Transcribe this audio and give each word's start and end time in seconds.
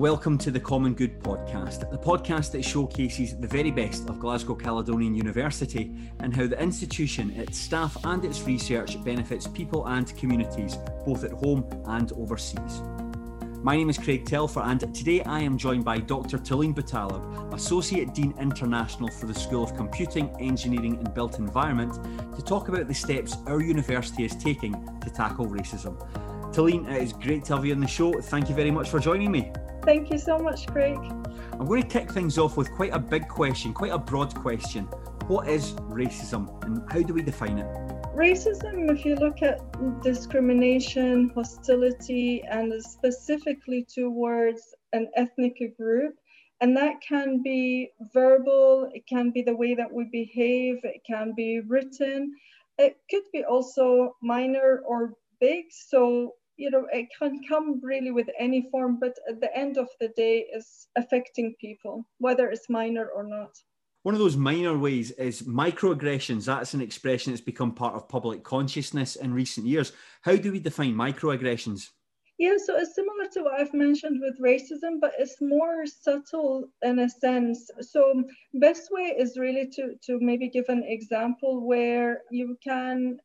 welcome 0.00 0.38
to 0.38 0.50
the 0.50 0.58
Common 0.58 0.94
Good 0.94 1.20
podcast, 1.22 1.90
the 1.90 1.98
podcast 1.98 2.52
that 2.52 2.64
showcases 2.64 3.36
the 3.36 3.46
very 3.46 3.70
best 3.70 4.08
of 4.08 4.18
Glasgow 4.18 4.54
Caledonian 4.54 5.14
University 5.14 5.94
and 6.20 6.34
how 6.34 6.46
the 6.46 6.58
institution, 6.58 7.30
its 7.32 7.58
staff, 7.58 7.98
and 8.04 8.24
its 8.24 8.40
research 8.44 9.04
benefits 9.04 9.46
people 9.46 9.86
and 9.88 10.16
communities, 10.16 10.78
both 11.04 11.22
at 11.22 11.32
home 11.32 11.68
and 11.84 12.12
overseas. 12.12 12.80
My 13.62 13.76
name 13.76 13.90
is 13.90 13.98
Craig 13.98 14.24
Telfer, 14.24 14.60
and 14.60 14.80
today 14.94 15.22
I 15.24 15.40
am 15.40 15.58
joined 15.58 15.84
by 15.84 15.98
Dr. 15.98 16.38
Talene 16.38 16.74
Boutaleb, 16.74 17.52
Associate 17.52 18.10
Dean 18.14 18.32
International 18.40 19.10
for 19.10 19.26
the 19.26 19.34
School 19.34 19.64
of 19.64 19.76
Computing, 19.76 20.34
Engineering 20.40 20.96
and 20.96 21.12
Built 21.12 21.38
Environment, 21.38 21.92
to 22.34 22.42
talk 22.42 22.70
about 22.70 22.88
the 22.88 22.94
steps 22.94 23.36
our 23.46 23.60
university 23.60 24.24
is 24.24 24.34
taking 24.34 24.72
to 25.02 25.10
tackle 25.10 25.46
racism. 25.46 25.94
Talene, 26.54 26.90
it 26.90 27.02
is 27.02 27.12
great 27.12 27.44
to 27.44 27.56
have 27.56 27.66
you 27.66 27.74
on 27.74 27.80
the 27.80 27.86
show. 27.86 28.18
Thank 28.18 28.48
you 28.48 28.54
very 28.54 28.70
much 28.70 28.88
for 28.88 28.98
joining 28.98 29.30
me. 29.30 29.52
Thank 29.82 30.10
you 30.10 30.18
so 30.18 30.38
much, 30.38 30.66
Craig. 30.66 30.98
I'm 31.52 31.66
going 31.66 31.82
to 31.82 31.88
kick 31.88 32.10
things 32.10 32.38
off 32.38 32.56
with 32.56 32.70
quite 32.72 32.92
a 32.92 32.98
big 32.98 33.28
question, 33.28 33.72
quite 33.72 33.92
a 33.92 33.98
broad 33.98 34.34
question. 34.34 34.84
What 35.26 35.48
is 35.48 35.72
racism 35.72 36.62
and 36.64 36.90
how 36.90 37.02
do 37.02 37.14
we 37.14 37.22
define 37.22 37.58
it? 37.58 37.66
Racism, 38.14 38.90
if 38.90 39.04
you 39.04 39.16
look 39.16 39.42
at 39.42 39.60
discrimination, 40.02 41.30
hostility, 41.34 42.42
and 42.42 42.72
specifically 42.82 43.86
towards 43.92 44.74
an 44.92 45.08
ethnic 45.16 45.76
group, 45.76 46.16
and 46.60 46.76
that 46.76 47.00
can 47.00 47.42
be 47.42 47.90
verbal, 48.12 48.90
it 48.92 49.06
can 49.06 49.30
be 49.30 49.42
the 49.42 49.56
way 49.56 49.74
that 49.74 49.90
we 49.90 50.04
behave, 50.12 50.80
it 50.84 51.02
can 51.06 51.32
be 51.34 51.60
written, 51.60 52.34
it 52.78 52.98
could 53.08 53.22
be 53.32 53.44
also 53.44 54.16
minor 54.22 54.82
or 54.86 55.14
big. 55.40 55.66
So 55.70 56.34
you 56.60 56.70
know, 56.70 56.86
it 56.92 57.08
can 57.18 57.40
come 57.48 57.80
really 57.82 58.10
with 58.10 58.28
any 58.38 58.68
form, 58.70 58.98
but 59.00 59.16
at 59.28 59.40
the 59.40 59.56
end 59.56 59.78
of 59.78 59.88
the 59.98 60.08
day, 60.08 60.46
is 60.54 60.88
affecting 60.94 61.54
people, 61.58 62.04
whether 62.18 62.50
it's 62.50 62.68
minor 62.68 63.06
or 63.06 63.24
not. 63.24 63.56
One 64.02 64.14
of 64.14 64.20
those 64.20 64.36
minor 64.36 64.76
ways 64.76 65.10
is 65.12 65.42
microaggressions. 65.42 66.44
That's 66.44 66.74
an 66.74 66.82
expression 66.82 67.32
that's 67.32 67.40
become 67.40 67.72
part 67.72 67.94
of 67.94 68.08
public 68.08 68.44
consciousness 68.44 69.16
in 69.16 69.32
recent 69.32 69.66
years. 69.66 69.92
How 70.20 70.36
do 70.36 70.52
we 70.52 70.60
define 70.60 70.94
microaggressions? 70.94 71.88
Yeah, 72.40 72.56
so 72.56 72.74
it's 72.78 72.94
similar 72.94 73.26
to 73.34 73.42
what 73.42 73.60
I've 73.60 73.74
mentioned 73.74 74.22
with 74.22 74.40
racism, 74.40 74.98
but 74.98 75.12
it's 75.18 75.42
more 75.42 75.84
subtle 75.84 76.70
in 76.80 76.98
a 77.00 77.06
sense. 77.06 77.70
So 77.82 78.24
best 78.54 78.88
way 78.90 79.14
is 79.18 79.36
really 79.36 79.68
to 79.74 79.96
to 80.06 80.18
maybe 80.20 80.48
give 80.48 80.64
an 80.70 80.82
example 80.86 81.66
where 81.66 82.22
you 82.30 82.56
can 82.64 83.18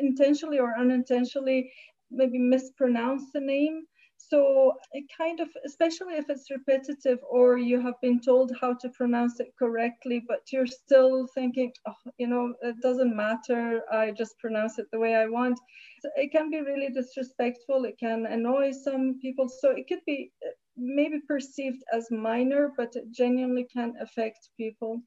intentionally 0.00 0.60
or 0.60 0.78
unintentionally 0.78 1.72
maybe 2.10 2.38
mispronounce 2.38 3.24
the 3.32 3.40
name. 3.40 3.84
So 4.16 4.74
it 4.92 5.06
kind 5.16 5.40
of, 5.40 5.48
especially 5.64 6.14
if 6.14 6.28
it's 6.28 6.50
repetitive 6.50 7.18
or 7.28 7.56
you 7.56 7.80
have 7.80 8.00
been 8.02 8.20
told 8.20 8.52
how 8.60 8.74
to 8.74 8.88
pronounce 8.90 9.40
it 9.40 9.52
correctly, 9.58 10.22
but 10.28 10.40
you're 10.52 10.66
still 10.66 11.26
thinking, 11.34 11.72
oh, 11.88 11.94
you 12.18 12.26
know, 12.26 12.54
it 12.62 12.76
doesn't 12.82 13.16
matter. 13.16 13.82
I 13.90 14.10
just 14.10 14.38
pronounce 14.38 14.78
it 14.78 14.86
the 14.92 14.98
way 14.98 15.14
I 15.14 15.26
want. 15.26 15.58
So 16.02 16.10
it 16.16 16.32
can 16.32 16.50
be 16.50 16.60
really 16.60 16.90
disrespectful. 16.90 17.84
It 17.86 17.98
can 17.98 18.26
annoy 18.26 18.72
some 18.72 19.18
people. 19.20 19.48
So 19.48 19.70
it 19.70 19.88
could 19.88 20.04
be 20.06 20.30
uh, 20.46 20.50
maybe 20.76 21.20
perceived 21.26 21.82
as 21.92 22.10
minor, 22.10 22.72
but 22.76 22.94
it 22.94 23.10
genuinely 23.10 23.66
can 23.72 23.94
affect 24.00 24.50
people. 24.56 25.02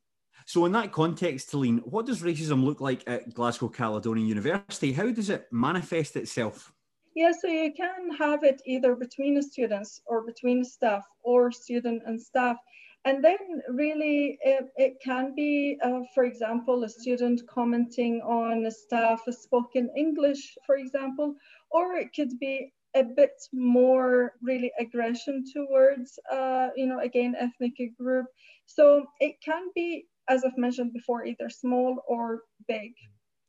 So, 0.45 0.65
in 0.65 0.71
that 0.73 0.91
context, 0.91 1.51
Talene, 1.51 1.79
what 1.85 2.05
does 2.05 2.21
racism 2.21 2.63
look 2.63 2.81
like 2.81 3.03
at 3.07 3.33
Glasgow 3.33 3.69
Caledonian 3.69 4.27
University? 4.27 4.91
How 4.91 5.09
does 5.09 5.29
it 5.29 5.47
manifest 5.51 6.15
itself? 6.15 6.73
Yeah, 7.15 7.31
so 7.31 7.47
you 7.47 7.71
can 7.73 8.09
have 8.17 8.43
it 8.43 8.61
either 8.65 8.95
between 8.95 9.41
students 9.41 10.01
or 10.05 10.25
between 10.25 10.63
staff 10.63 11.03
or 11.21 11.51
student 11.51 12.03
and 12.05 12.19
staff. 12.19 12.57
And 13.05 13.23
then 13.23 13.37
really 13.69 14.39
it, 14.41 14.69
it 14.77 14.93
can 15.03 15.35
be, 15.35 15.77
uh, 15.83 16.01
for 16.15 16.23
example, 16.23 16.83
a 16.83 16.89
student 16.89 17.41
commenting 17.47 18.21
on 18.21 18.65
a 18.65 18.71
staff 18.71 19.21
spoken 19.29 19.91
English, 19.95 20.55
for 20.65 20.77
example, 20.77 21.35
or 21.69 21.95
it 21.95 22.09
could 22.15 22.39
be 22.39 22.71
a 22.95 23.03
bit 23.03 23.33
more 23.51 24.33
really 24.41 24.71
aggression 24.79 25.43
towards, 25.53 26.17
uh, 26.31 26.69
you 26.75 26.87
know, 26.87 26.99
again, 26.99 27.35
ethnic 27.37 27.73
group. 27.97 28.25
So 28.65 29.05
it 29.19 29.35
can 29.43 29.69
be, 29.75 30.05
as 30.29 30.45
I've 30.45 30.57
mentioned 30.57 30.93
before, 30.93 31.25
either 31.25 31.49
small 31.49 31.97
or 32.07 32.41
big. 32.67 32.93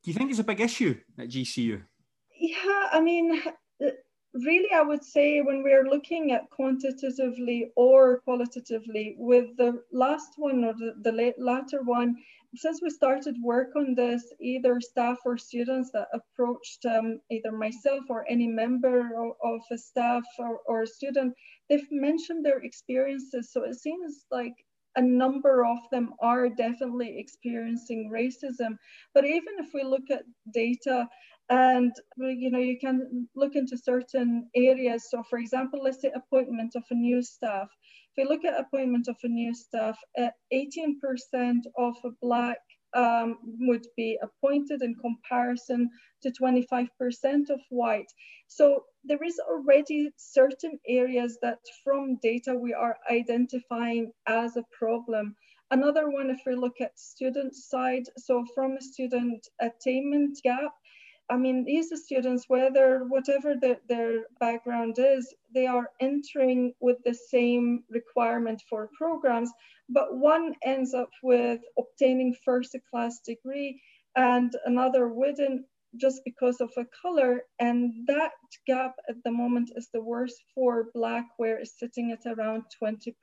Do 0.02 0.10
you 0.10 0.14
think 0.14 0.30
it's 0.30 0.40
a 0.40 0.44
big 0.44 0.60
issue 0.60 0.98
at 1.18 1.28
GCU? 1.28 1.82
Yeah, 2.46 2.88
I 2.92 3.00
mean, 3.00 3.42
really, 4.34 4.70
I 4.74 4.82
would 4.82 5.02
say 5.02 5.40
when 5.40 5.62
we're 5.62 5.88
looking 5.88 6.32
at 6.32 6.50
quantitatively 6.50 7.70
or 7.74 8.20
qualitatively, 8.20 9.16
with 9.16 9.56
the 9.56 9.82
last 9.92 10.34
one 10.36 10.62
or 10.62 10.74
the, 10.74 10.92
the 11.02 11.34
latter 11.38 11.82
one, 11.82 12.16
since 12.54 12.82
we 12.82 12.90
started 12.90 13.36
work 13.42 13.74
on 13.76 13.94
this, 13.94 14.22
either 14.42 14.78
staff 14.80 15.18
or 15.24 15.38
students 15.38 15.90
that 15.92 16.08
approached 16.12 16.84
um, 16.84 17.18
either 17.30 17.50
myself 17.50 18.04
or 18.10 18.26
any 18.28 18.46
member 18.46 18.98
of, 19.16 19.32
of 19.42 19.60
a 19.72 19.78
staff 19.78 20.24
or, 20.38 20.58
or 20.66 20.82
a 20.82 20.86
student, 20.86 21.32
they've 21.70 21.90
mentioned 21.90 22.44
their 22.44 22.58
experiences. 22.58 23.50
So 23.52 23.64
it 23.64 23.76
seems 23.76 24.26
like 24.30 24.54
a 24.96 25.02
number 25.02 25.64
of 25.64 25.78
them 25.90 26.12
are 26.20 26.48
definitely 26.48 27.18
experiencing 27.18 28.10
racism. 28.12 28.76
But 29.14 29.24
even 29.24 29.54
if 29.58 29.72
we 29.74 29.82
look 29.82 30.10
at 30.10 30.24
data, 30.52 31.08
and 31.50 31.92
you 32.16 32.50
know 32.50 32.58
you 32.58 32.78
can 32.78 33.28
look 33.34 33.54
into 33.54 33.76
certain 33.76 34.48
areas 34.56 35.10
so 35.10 35.22
for 35.28 35.38
example 35.38 35.80
let's 35.82 36.00
say 36.00 36.10
appointment 36.14 36.72
of 36.74 36.84
a 36.90 36.94
new 36.94 37.22
staff 37.22 37.68
if 38.16 38.22
you 38.22 38.28
look 38.28 38.44
at 38.44 38.58
appointment 38.58 39.08
of 39.08 39.16
a 39.24 39.28
new 39.28 39.52
staff 39.54 39.98
18% 40.18 40.26
uh, 40.52 41.52
of 41.76 41.94
black 42.22 42.58
um, 42.94 43.38
would 43.60 43.86
be 43.96 44.18
appointed 44.22 44.82
in 44.82 44.94
comparison 44.94 45.90
to 46.22 46.30
25% 46.30 46.88
of 47.50 47.60
white. 47.70 48.10
So 48.46 48.84
there 49.04 49.22
is 49.22 49.38
already 49.40 50.10
certain 50.16 50.78
areas 50.88 51.38
that 51.42 51.58
from 51.82 52.18
data 52.22 52.54
we 52.54 52.72
are 52.72 52.96
identifying 53.10 54.12
as 54.26 54.56
a 54.56 54.64
problem. 54.78 55.34
Another 55.70 56.08
one, 56.08 56.30
if 56.30 56.40
we 56.46 56.54
look 56.54 56.80
at 56.80 56.98
student 56.98 57.54
side, 57.54 58.04
so 58.16 58.44
from 58.54 58.76
a 58.76 58.80
student 58.80 59.46
attainment 59.60 60.38
gap, 60.44 60.72
I 61.30 61.36
mean, 61.36 61.64
these 61.64 61.90
students, 62.04 62.44
whether 62.48 63.04
whatever 63.08 63.54
the, 63.54 63.78
their 63.88 64.24
background 64.40 64.96
is, 64.98 65.34
they 65.54 65.66
are 65.66 65.88
entering 66.00 66.74
with 66.80 66.98
the 67.04 67.14
same 67.14 67.84
requirement 67.88 68.62
for 68.68 68.90
programs, 68.96 69.50
but 69.88 70.16
one 70.16 70.54
ends 70.62 70.92
up 70.92 71.10
with 71.22 71.60
obtaining 71.78 72.36
first 72.44 72.76
class 72.90 73.20
degree 73.20 73.80
and 74.16 74.52
another 74.66 75.08
wouldn't 75.08 75.62
just 75.96 76.20
because 76.24 76.60
of 76.60 76.70
a 76.76 76.84
color. 77.02 77.42
And 77.58 78.06
that 78.06 78.32
gap 78.66 78.96
at 79.08 79.16
the 79.24 79.30
moment 79.30 79.70
is 79.76 79.88
the 79.92 80.02
worst 80.02 80.42
for 80.54 80.88
Black, 80.94 81.26
where 81.36 81.58
it's 81.58 81.78
sitting 81.78 82.12
at 82.12 82.26
around 82.30 82.64
20%. 82.82 83.14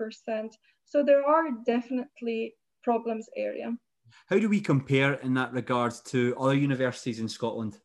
So 0.86 1.04
there 1.04 1.26
are 1.26 1.52
definitely 1.66 2.56
problems 2.84 3.28
area. 3.38 3.76
How 4.28 4.40
do 4.40 4.50
we 4.50 4.60
compare 4.60 5.14
in 5.14 5.34
that 5.36 5.54
regard 5.54 5.94
to 6.06 6.36
other 6.38 6.56
universities 6.56 7.20
in 7.20 7.30
Scotland? 7.30 7.80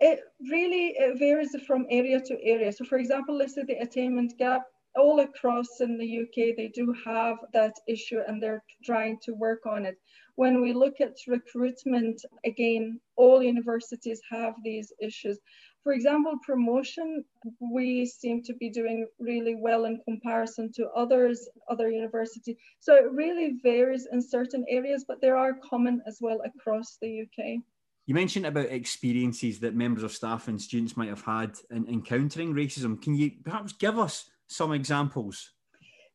It 0.00 0.20
really 0.50 0.94
it 0.96 1.18
varies 1.18 1.54
from 1.66 1.86
area 1.90 2.20
to 2.20 2.42
area. 2.42 2.72
So 2.72 2.84
for 2.84 2.98
example, 2.98 3.36
let's 3.36 3.54
say 3.54 3.64
the 3.64 3.78
attainment 3.78 4.36
gap, 4.38 4.62
all 4.96 5.20
across 5.20 5.80
in 5.80 5.98
the 5.98 6.20
UK, 6.20 6.56
they 6.56 6.70
do 6.74 6.94
have 7.04 7.36
that 7.52 7.74
issue 7.86 8.20
and 8.26 8.42
they're 8.42 8.64
trying 8.84 9.18
to 9.22 9.34
work 9.34 9.66
on 9.66 9.86
it. 9.86 9.96
When 10.36 10.62
we 10.62 10.72
look 10.72 11.00
at 11.00 11.16
recruitment, 11.28 12.24
again, 12.44 12.98
all 13.16 13.42
universities 13.42 14.20
have 14.30 14.54
these 14.64 14.92
issues. 15.00 15.38
For 15.84 15.92
example, 15.92 16.34
promotion, 16.44 17.24
we 17.72 18.04
seem 18.04 18.42
to 18.44 18.54
be 18.54 18.70
doing 18.70 19.06
really 19.18 19.54
well 19.54 19.84
in 19.84 20.00
comparison 20.04 20.72
to 20.72 20.88
others, 20.90 21.48
other 21.68 21.90
universities. 21.90 22.56
So 22.80 22.94
it 22.94 23.12
really 23.12 23.58
varies 23.62 24.08
in 24.10 24.20
certain 24.20 24.64
areas, 24.68 25.04
but 25.06 25.20
there 25.20 25.36
are 25.36 25.54
common 25.54 26.02
as 26.06 26.18
well 26.20 26.40
across 26.44 26.98
the 27.00 27.22
UK. 27.22 27.62
You 28.10 28.14
mentioned 28.14 28.44
about 28.44 28.72
experiences 28.72 29.60
that 29.60 29.76
members 29.76 30.02
of 30.02 30.10
staff 30.10 30.48
and 30.48 30.60
students 30.60 30.96
might 30.96 31.10
have 31.10 31.22
had 31.22 31.52
in 31.70 31.86
encountering 31.86 32.52
racism. 32.52 33.00
Can 33.00 33.14
you 33.14 33.30
perhaps 33.44 33.72
give 33.72 34.00
us 34.00 34.28
some 34.48 34.72
examples? 34.72 35.52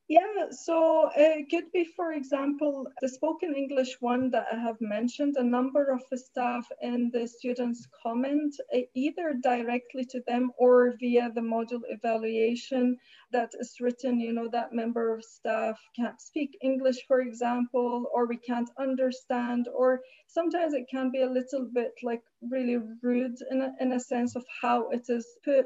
Yeah, 0.07 0.51
so 0.51 1.05
uh, 1.07 1.11
it 1.15 1.49
could 1.49 1.71
be, 1.71 1.83
for 1.83 2.13
example, 2.13 2.87
the 3.01 3.09
spoken 3.09 3.55
English 3.55 3.97
one 4.01 4.29
that 4.31 4.45
I 4.53 4.55
have 4.57 4.79
mentioned. 4.79 5.35
A 5.37 5.43
number 5.43 5.91
of 5.91 6.03
the 6.11 6.17
staff 6.17 6.67
and 6.79 7.11
the 7.11 7.27
students 7.27 7.87
comment 8.03 8.55
uh, 8.75 8.81
either 8.93 9.33
directly 9.41 10.05
to 10.11 10.21
them 10.27 10.51
or 10.59 10.93
via 10.99 11.31
the 11.33 11.41
module 11.41 11.81
evaluation 11.89 12.97
that 13.31 13.53
is 13.59 13.77
written. 13.81 14.19
You 14.19 14.33
know, 14.33 14.47
that 14.49 14.73
member 14.73 15.11
of 15.15 15.23
staff 15.23 15.79
can't 15.95 16.21
speak 16.21 16.55
English, 16.61 17.07
for 17.07 17.21
example, 17.21 18.05
or 18.13 18.27
we 18.27 18.37
can't 18.37 18.69
understand, 18.77 19.67
or 19.73 20.01
sometimes 20.27 20.75
it 20.75 20.85
can 20.87 21.09
be 21.09 21.21
a 21.23 21.29
little 21.39 21.67
bit 21.73 21.93
like 22.03 22.21
really 22.51 22.77
rude 23.01 23.37
in 23.49 23.61
a, 23.61 23.73
in 23.79 23.93
a 23.93 23.99
sense 23.99 24.35
of 24.35 24.45
how 24.61 24.89
it 24.89 25.05
is 25.09 25.25
put. 25.43 25.65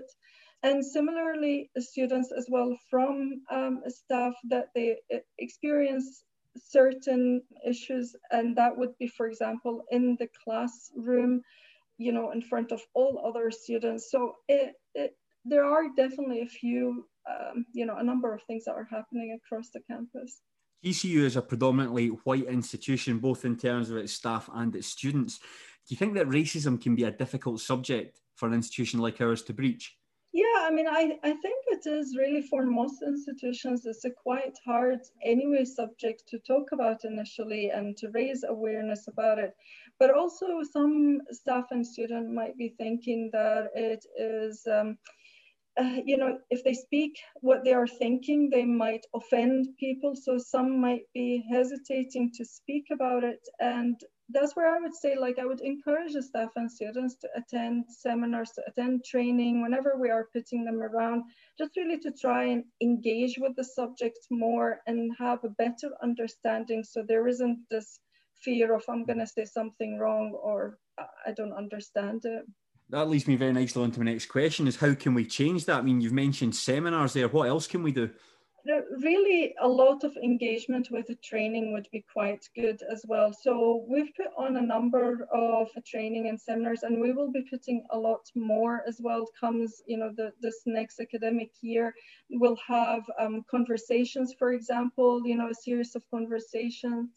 And 0.64 0.86
similarly, 0.86 1.70
students 1.78 2.34
as 2.38 2.48
well 2.50 2.76
from 2.90 3.42
um, 3.50 3.82
staff 3.88 4.34
that 4.50 4.68
they 4.76 4.98
experience 5.38 6.24
certain 6.58 7.42
issues, 7.66 8.16
and 8.32 8.56
that 8.58 8.78
would 8.78 8.98
be, 8.98 9.08
for 9.08 9.28
example, 9.28 9.84
in 9.92 10.18
the 10.20 10.28
classroom, 10.44 11.42
you 11.98 12.12
know, 12.12 12.32
in 12.32 12.42
front 12.42 12.72
of 12.72 12.82
all 12.94 13.24
other 13.26 13.52
students. 13.52 14.12
So 14.12 14.36
it, 14.50 14.74
it 14.96 15.16
there 15.46 15.64
are 15.64 15.84
definitely 15.96 16.42
a 16.42 16.48
few, 16.48 17.06
um, 17.30 17.66
you 17.74 17.86
know, 17.86 17.96
a 17.96 18.04
number 18.04 18.34
of 18.34 18.44
things 18.44 18.66
that 18.66 18.74
are 18.74 18.88
happening 18.90 19.38
across 19.40 19.70
the 19.70 19.80
campus. 19.90 20.42
GCU 20.84 21.24
is 21.24 21.36
a 21.36 21.42
predominantly 21.42 22.08
white 22.08 22.46
institution, 22.46 23.20
both 23.20 23.46
in 23.46 23.58
terms 23.58 23.90
of 23.90 23.98
its 23.98 24.14
staff 24.14 24.50
and 24.54 24.76
its 24.76 24.88
students. 24.88 25.40
Do 25.40 25.94
you 25.94 25.98
think 25.98 26.14
that 26.16 26.28
racism 26.28 26.82
can 26.82 26.96
be 26.96 27.04
a 27.04 27.12
difficult 27.12 27.62
subject 27.62 28.20
for 28.36 28.48
an 28.48 28.54
institution 28.54 29.00
like 29.00 29.20
ours 29.20 29.42
to 29.44 29.54
breach? 29.54 29.99
Yeah, 30.32 30.60
I 30.60 30.70
mean, 30.72 30.88
I, 30.88 31.18
I 31.24 31.34
think 31.34 31.66
it 31.70 31.88
is 31.88 32.16
really 32.16 32.44
for 32.44 32.64
most 32.64 33.02
institutions, 33.02 33.86
it's 33.86 34.06
a 34.06 34.12
quite 34.12 34.56
hard, 34.64 35.00
anyway, 35.24 35.66
subject 35.66 36.28
to 36.30 36.38
talk 36.40 36.72
about 36.72 37.04
initially 37.04 37.72
and 37.72 37.98
to 37.98 38.10
raise 38.10 38.44
awareness 38.48 39.08
about 39.08 39.40
it. 39.40 39.56
But 39.98 40.14
also, 40.14 40.62
some 40.64 41.22
staff 41.32 41.66
and 41.72 41.86
student 41.86 42.32
might 42.32 42.56
be 42.58 42.70
thinking 42.78 43.32
that 43.34 43.72
it 43.74 44.06
is. 44.18 44.68
Um, 44.68 44.98
uh, 45.80 46.02
you 46.06 46.18
know, 46.18 46.38
if 46.50 46.64
they 46.64 46.74
speak 46.74 47.18
what 47.42 47.64
they 47.64 47.74
are 47.74 47.88
thinking, 47.88 48.50
they 48.50 48.66
might 48.66 49.06
offend 49.16 49.68
people. 49.80 50.14
So 50.14 50.38
some 50.38 50.82
might 50.82 51.04
be 51.14 51.44
hesitating 51.50 52.32
to 52.36 52.44
speak 52.44 52.88
about 52.92 53.24
it. 53.24 53.40
And 53.62 53.96
that's 54.28 54.56
where 54.56 54.76
I 54.76 54.80
would 54.80 54.94
say, 54.94 55.16
like, 55.18 55.40
I 55.40 55.46
would 55.46 55.62
encourage 55.62 56.14
the 56.14 56.22
staff 56.22 56.50
and 56.58 56.70
students 56.70 57.16
to 57.22 57.30
attend 57.36 57.86
seminars, 57.88 58.52
to 58.52 58.64
attend 58.68 59.06
training 59.06 59.62
whenever 59.62 59.96
we 59.98 60.10
are 60.10 60.28
putting 60.34 60.66
them 60.66 60.82
around, 60.82 61.24
just 61.58 61.78
really 61.78 62.00
to 62.00 62.12
try 62.12 62.44
and 62.46 62.66
engage 62.82 63.38
with 63.40 63.56
the 63.56 63.64
subject 63.64 64.20
more 64.30 64.82
and 64.86 65.12
have 65.18 65.44
a 65.46 65.50
better 65.50 65.92
understanding. 66.04 66.84
So 66.84 67.04
there 67.08 67.28
isn't 67.28 67.60
this 67.72 68.00
fear 68.44 68.76
of 68.76 68.84
I'm 68.90 69.06
going 69.06 69.20
to 69.20 69.28
say 69.28 69.46
something 69.46 69.98
wrong 69.98 70.38
or 70.42 70.78
I 71.26 71.32
don't 71.32 71.54
understand 71.54 72.22
it 72.26 72.44
that 72.90 73.10
leads 73.10 73.28
me 73.28 73.36
very 73.36 73.54
nicely 73.54 73.84
on 73.84 73.92
to 73.92 74.00
my 74.00 74.12
next 74.12 74.28
question 74.28 74.68
is 74.68 74.76
how 74.76 74.94
can 74.94 75.14
we 75.14 75.26
change 75.26 75.66
that? 75.66 75.80
I 75.80 75.82
mean, 75.82 76.02
you've 76.02 76.14
mentioned 76.14 76.56
seminars 76.56 77.14
there. 77.14 77.28
What 77.28 77.48
else 77.48 77.68
can 77.68 77.84
we 77.84 77.92
do? 77.92 78.10
Really, 79.02 79.56
a 79.62 79.68
lot 79.68 80.04
of 80.04 80.16
engagement 80.18 80.90
with 80.92 81.08
the 81.08 81.16
training 81.16 81.72
would 81.74 81.88
be 81.92 82.06
quite 82.12 82.48
good 82.56 82.82
as 82.92 83.04
well. 83.08 83.34
So 83.34 83.86
we've 83.88 84.14
put 84.16 84.28
on 84.38 84.58
a 84.58 84.62
number 84.62 85.28
of 85.34 85.70
training 85.86 86.28
and 86.28 86.40
seminars, 86.40 86.84
and 86.84 87.00
we 87.00 87.12
will 87.14 87.32
be 87.32 87.46
putting 87.50 87.86
a 87.92 87.98
lot 87.98 88.30
more 88.36 88.84
as 88.88 89.00
well. 89.02 89.26
Comes, 89.40 89.82
you 89.88 89.98
know, 89.98 90.12
the, 90.16 90.34
this 90.42 90.62
next 90.66 91.00
academic 91.00 91.52
year, 91.62 91.96
we'll 92.32 92.60
have 92.68 93.04
um, 93.20 93.44
conversations, 93.50 94.36
for 94.38 94.52
example, 94.52 95.26
you 95.26 95.36
know, 95.36 95.50
a 95.50 95.56
series 95.56 95.96
of 95.96 96.04
conversations, 96.12 97.10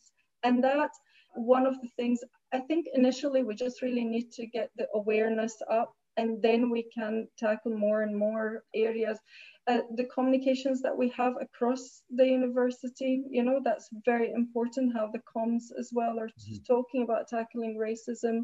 and 0.45 0.63
that 0.63 0.91
one 1.35 1.67
of 1.67 1.81
the 1.81 1.89
things 1.97 2.21
I 2.52 2.60
think 2.60 2.87
initially 2.94 3.43
we 3.43 3.54
just 3.54 3.82
really 3.82 4.04
need 4.04 4.31
to 4.32 4.46
get 4.46 4.70
the 4.76 4.87
awareness 4.94 5.56
up 5.70 5.94
and 6.16 6.43
then 6.43 6.70
we 6.70 6.84
can 6.94 7.26
tackle 7.38 7.76
more 7.76 8.02
and 8.02 8.16
more 8.16 8.64
areas. 8.75 9.19
Uh, 9.66 9.81
the 9.96 10.04
communications 10.04 10.82
that 10.82 10.96
we 10.96 11.08
have 11.10 11.34
across 11.40 12.02
the 12.10 12.26
university, 12.26 13.22
you 13.31 13.43
know, 13.43 13.60
that's 13.64 13.88
very 14.04 14.32
important 14.32 14.93
how 14.94 15.08
the 15.12 15.20
comms 15.20 15.64
as 15.78 15.90
well 15.93 16.19
are 16.19 16.28
mm-hmm. 16.28 16.56
talking 16.66 17.02
about 17.02 17.28
tackling 17.28 17.78
racism 17.78 18.40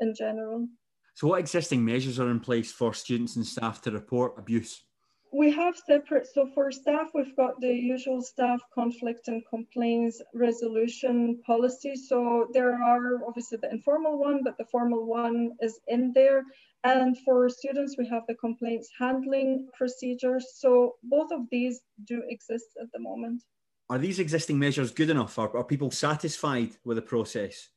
in 0.00 0.14
general. 0.14 0.68
So, 1.14 1.26
what 1.26 1.40
existing 1.40 1.84
measures 1.84 2.20
are 2.20 2.30
in 2.30 2.38
place 2.38 2.70
for 2.70 2.94
students 2.94 3.34
and 3.34 3.44
staff 3.44 3.80
to 3.82 3.90
report 3.90 4.34
abuse? 4.38 4.84
We 5.32 5.50
have 5.52 5.76
separate, 5.76 6.26
so 6.26 6.48
for 6.54 6.70
staff, 6.70 7.10
we've 7.14 7.36
got 7.36 7.60
the 7.60 7.72
usual 7.72 8.22
staff 8.22 8.60
conflict 8.74 9.28
and 9.28 9.42
complaints 9.48 10.22
resolution 10.34 11.40
policy. 11.44 11.96
So 11.96 12.48
there 12.52 12.82
are 12.82 13.24
obviously 13.26 13.58
the 13.60 13.70
informal 13.70 14.18
one, 14.18 14.42
but 14.42 14.56
the 14.58 14.64
formal 14.64 15.06
one 15.06 15.52
is 15.60 15.80
in 15.88 16.12
there. 16.14 16.44
And 16.84 17.18
for 17.24 17.48
students, 17.48 17.96
we 17.98 18.06
have 18.08 18.22
the 18.28 18.34
complaints 18.34 18.88
handling 18.98 19.68
procedures. 19.76 20.46
So 20.54 20.94
both 21.02 21.30
of 21.32 21.42
these 21.50 21.80
do 22.06 22.22
exist 22.28 22.66
at 22.80 22.90
the 22.92 23.00
moment. 23.00 23.42
Are 23.90 23.98
these 23.98 24.18
existing 24.18 24.58
measures 24.58 24.90
good 24.90 25.10
enough? 25.10 25.38
Are, 25.38 25.54
are 25.56 25.64
people 25.64 25.90
satisfied 25.90 26.70
with 26.84 26.96
the 26.96 27.02
process? 27.02 27.68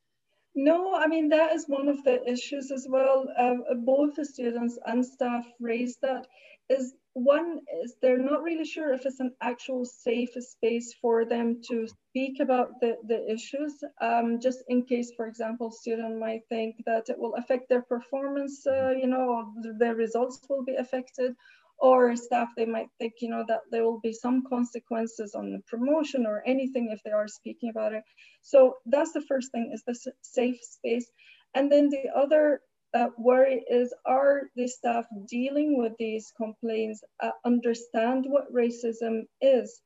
No, 0.54 0.94
I 0.94 1.06
mean, 1.06 1.28
that 1.30 1.52
is 1.52 1.66
one 1.66 1.88
of 1.88 2.04
the 2.04 2.22
issues 2.30 2.70
as 2.70 2.86
well. 2.88 3.26
Uh, 3.38 3.74
both 3.74 4.16
the 4.16 4.24
students 4.24 4.78
and 4.84 5.04
staff 5.04 5.46
raised 5.60 6.00
that 6.02 6.26
is 6.68 6.94
one 7.14 7.60
is 7.82 7.94
they're 8.00 8.18
not 8.18 8.42
really 8.42 8.64
sure 8.64 8.92
if 8.92 9.04
it's 9.04 9.20
an 9.20 9.34
actual 9.42 9.84
safe 9.84 10.30
space 10.38 10.94
for 11.00 11.24
them 11.24 11.60
to 11.68 11.86
speak 11.86 12.40
about 12.40 12.80
the, 12.80 12.96
the 13.06 13.30
issues, 13.30 13.82
um, 14.00 14.40
just 14.40 14.62
in 14.68 14.82
case, 14.84 15.12
for 15.16 15.26
example, 15.26 15.70
student 15.70 16.18
might 16.18 16.42
think 16.48 16.76
that 16.86 17.08
it 17.10 17.18
will 17.18 17.34
affect 17.34 17.68
their 17.68 17.82
performance, 17.82 18.66
uh, 18.66 18.90
you 18.90 19.06
know, 19.06 19.52
their 19.78 19.94
results 19.94 20.40
will 20.48 20.64
be 20.64 20.76
affected, 20.76 21.34
or 21.82 22.14
staff, 22.14 22.48
they 22.56 22.64
might 22.64 22.86
think, 23.00 23.14
you 23.20 23.28
know, 23.28 23.44
that 23.48 23.62
there 23.72 23.82
will 23.82 23.98
be 24.00 24.12
some 24.12 24.44
consequences 24.48 25.34
on 25.34 25.50
the 25.50 25.58
promotion 25.66 26.24
or 26.26 26.40
anything 26.46 26.90
if 26.92 27.02
they 27.02 27.10
are 27.10 27.26
speaking 27.26 27.70
about 27.70 27.92
it. 27.92 28.04
So 28.40 28.76
that's 28.86 29.12
the 29.12 29.20
first 29.22 29.50
thing 29.50 29.72
is 29.74 29.82
the 29.84 30.12
safe 30.22 30.60
space. 30.62 31.10
And 31.56 31.70
then 31.70 31.90
the 31.90 32.04
other 32.16 32.60
uh, 32.94 33.08
worry 33.18 33.64
is 33.68 33.92
are 34.06 34.42
the 34.54 34.68
staff 34.68 35.06
dealing 35.26 35.76
with 35.76 35.92
these 35.98 36.32
complaints 36.36 37.02
uh, 37.20 37.30
understand 37.44 38.26
what 38.28 38.52
racism 38.52 39.22
is 39.40 39.80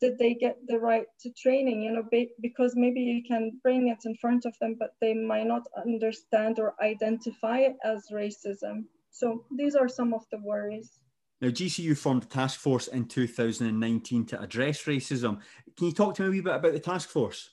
did 0.00 0.18
they 0.18 0.34
get 0.34 0.56
the 0.66 0.78
right 0.78 1.06
to 1.20 1.30
training 1.30 1.80
you 1.80 1.90
know 1.90 2.04
because 2.42 2.76
maybe 2.76 3.00
you 3.00 3.22
can 3.26 3.58
bring 3.62 3.88
it 3.88 3.98
in 4.04 4.14
front 4.16 4.44
of 4.44 4.54
them 4.60 4.76
but 4.78 4.90
they 5.00 5.14
might 5.14 5.46
not 5.46 5.62
understand 5.74 6.58
or 6.58 6.74
identify 6.82 7.60
it 7.60 7.76
as 7.82 8.12
racism 8.12 8.84
so 9.10 9.42
these 9.56 9.74
are 9.74 9.88
some 9.88 10.12
of 10.12 10.22
the 10.30 10.38
worries 10.38 11.00
now 11.40 11.48
gcu 11.48 11.96
formed 11.96 12.22
a 12.22 12.26
task 12.26 12.60
force 12.60 12.88
in 12.88 13.04
2019 13.06 14.26
to 14.26 14.40
address 14.40 14.84
racism 14.84 15.38
can 15.76 15.86
you 15.86 15.92
talk 15.92 16.14
to 16.14 16.22
me 16.22 16.28
a 16.28 16.30
wee 16.30 16.40
bit 16.40 16.54
about 16.54 16.72
the 16.72 16.80
task 16.80 17.08
force 17.08 17.50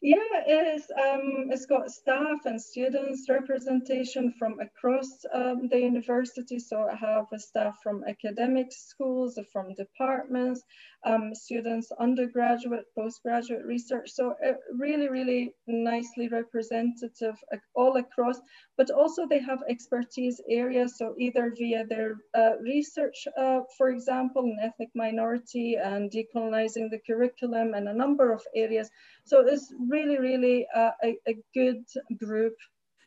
yeah, 0.00 0.16
it 0.46 0.78
is. 0.78 0.84
Um, 0.96 1.48
it's 1.50 1.66
got 1.66 1.90
staff 1.90 2.44
and 2.44 2.60
students 2.60 3.28
representation 3.28 4.32
from 4.38 4.60
across 4.60 5.24
um, 5.34 5.68
the 5.68 5.80
university. 5.80 6.60
So 6.60 6.88
I 6.88 6.94
have 6.94 7.26
a 7.32 7.38
staff 7.38 7.78
from 7.82 8.04
academic 8.06 8.68
schools, 8.70 9.40
from 9.52 9.74
departments, 9.74 10.62
um, 11.04 11.34
students, 11.34 11.90
undergraduate, 11.98 12.84
postgraduate 12.96 13.64
research. 13.64 14.10
So 14.10 14.34
it 14.42 14.56
really, 14.76 15.08
really 15.08 15.54
nicely 15.66 16.28
representative 16.28 17.36
all 17.74 17.96
across, 17.96 18.40
but 18.76 18.90
also 18.90 19.26
they 19.26 19.40
have 19.40 19.60
expertise 19.68 20.40
areas. 20.48 20.98
So 20.98 21.14
either 21.18 21.52
via 21.56 21.86
their 21.86 22.16
uh, 22.34 22.58
research, 22.60 23.26
uh, 23.36 23.60
for 23.76 23.90
example, 23.90 24.44
in 24.44 24.58
ethnic 24.62 24.90
minority 24.94 25.76
and 25.76 26.10
decolonizing 26.10 26.90
the 26.90 27.00
curriculum 27.06 27.74
and 27.74 27.88
a 27.88 27.94
number 27.94 28.32
of 28.32 28.42
areas. 28.54 28.90
So 29.24 29.46
it's 29.46 29.72
really, 29.88 30.18
really 30.18 30.66
uh, 30.74 30.90
a, 31.02 31.16
a 31.28 31.36
good 31.54 31.84
group 32.18 32.54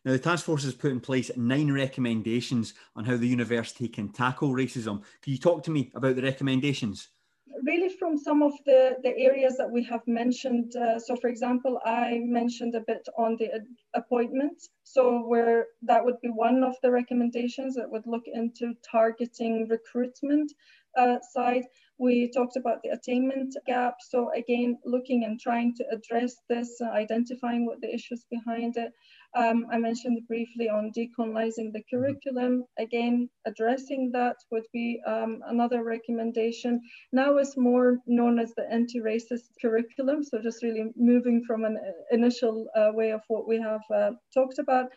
now, 0.03 0.13
the 0.13 0.19
task 0.19 0.45
force 0.45 0.63
has 0.63 0.73
put 0.73 0.91
in 0.91 0.99
place 0.99 1.29
nine 1.37 1.71
recommendations 1.71 2.73
on 2.95 3.05
how 3.05 3.17
the 3.17 3.27
university 3.27 3.87
can 3.87 4.09
tackle 4.09 4.49
racism. 4.49 5.03
Can 5.21 5.33
you 5.33 5.37
talk 5.37 5.61
to 5.63 5.71
me 5.71 5.91
about 5.93 6.15
the 6.15 6.23
recommendations? 6.23 7.09
Really 7.63 7.89
from 7.89 8.17
some 8.17 8.41
of 8.41 8.53
the, 8.65 8.97
the 9.03 9.15
areas 9.17 9.57
that 9.57 9.69
we 9.69 9.83
have 9.83 10.01
mentioned. 10.07 10.75
Uh, 10.75 10.99
so 10.99 11.15
for 11.15 11.27
example, 11.27 11.79
I 11.85 12.19
mentioned 12.23 12.75
a 12.75 12.81
bit 12.81 13.07
on 13.17 13.37
the 13.37 13.65
appointments. 13.93 14.69
So 14.83 15.27
where 15.27 15.67
that 15.83 16.03
would 16.03 16.19
be 16.21 16.29
one 16.29 16.63
of 16.63 16.75
the 16.81 16.91
recommendations 16.91 17.75
that 17.75 17.89
would 17.89 18.05
look 18.05 18.23
into 18.25 18.73
targeting 18.89 19.67
recruitment 19.67 20.51
uh, 20.97 21.17
side. 21.33 21.63
We 21.97 22.31
talked 22.31 22.57
about 22.57 22.81
the 22.83 22.89
attainment 22.89 23.55
gap. 23.67 23.95
So 24.01 24.31
again, 24.35 24.77
looking 24.85 25.23
and 25.23 25.39
trying 25.39 25.75
to 25.75 25.85
address 25.91 26.35
this, 26.49 26.81
uh, 26.81 26.89
identifying 26.89 27.65
what 27.65 27.81
the 27.81 27.93
issues 27.93 28.25
behind 28.29 28.77
it. 28.77 28.91
Um, 29.33 29.67
I 29.71 29.77
mentioned 29.77 30.27
briefly 30.27 30.67
on 30.67 30.91
decolonizing 30.91 31.71
the 31.71 31.79
mm-hmm. 31.79 31.97
curriculum. 31.97 32.65
Again, 32.77 33.29
addressing 33.45 34.11
that 34.11 34.35
would 34.51 34.65
be 34.73 35.01
um, 35.07 35.39
another 35.47 35.83
recommendation. 35.83 36.81
Now 37.13 37.37
it's 37.37 37.55
more 37.55 37.99
known 38.07 38.39
as 38.39 38.53
the 38.55 38.69
anti-racist 38.69 39.47
curriculum. 39.61 40.23
So 40.23 40.41
just 40.41 40.63
really 40.63 40.91
moving 40.97 41.43
from 41.45 41.63
an 41.63 41.77
initial 42.11 42.67
uh, 42.75 42.91
way 42.93 43.11
of 43.11 43.21
what 43.29 43.47
we 43.47 43.59
have 43.61 43.81
uh, 43.93 44.11
talked 44.33 44.59
about. 44.59 44.87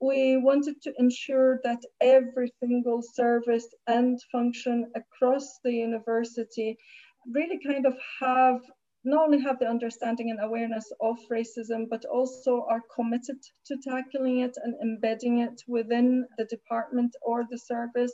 We 0.00 0.36
wanted 0.36 0.82
to 0.82 0.92
ensure 0.98 1.60
that 1.64 1.80
every 2.00 2.52
single 2.60 3.02
service 3.02 3.68
and 3.86 4.20
function 4.30 4.90
across 4.96 5.58
the 5.64 5.72
university 5.72 6.76
really 7.32 7.58
kind 7.64 7.86
of 7.86 7.94
have 8.20 8.60
not 9.04 9.24
only 9.24 9.40
have 9.40 9.58
the 9.58 9.68
understanding 9.68 10.30
and 10.30 10.40
awareness 10.42 10.92
of 11.00 11.16
racism, 11.30 11.88
but 11.88 12.04
also 12.04 12.64
are 12.68 12.82
committed 12.94 13.38
to 13.66 13.76
tackling 13.82 14.40
it 14.40 14.56
and 14.62 14.74
embedding 14.82 15.38
it 15.40 15.62
within 15.66 16.26
the 16.38 16.44
department 16.44 17.14
or 17.22 17.44
the 17.50 17.58
service. 17.58 18.12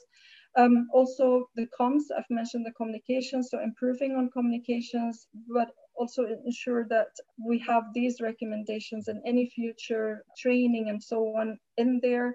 Um, 0.57 0.89
also 0.93 1.49
the 1.57 1.67
comms, 1.79 2.05
I've 2.17 2.31
mentioned 2.31 2.65
the 2.65 2.73
communications, 2.73 3.51
so 3.51 3.61
improving 3.61 4.13
on 4.17 4.31
communications, 4.31 5.29
but 5.49 5.71
also 5.95 6.25
ensure 6.47 6.87
that 6.89 7.13
we 7.47 7.59
have 7.59 7.85
these 7.95 8.21
recommendations 8.21 9.09
in 9.09 9.21
any 9.27 9.51
future 9.51 10.25
training 10.39 10.89
and 10.89 11.03
so 11.03 11.37
on 11.37 11.59
in 11.77 12.01
there 12.03 12.35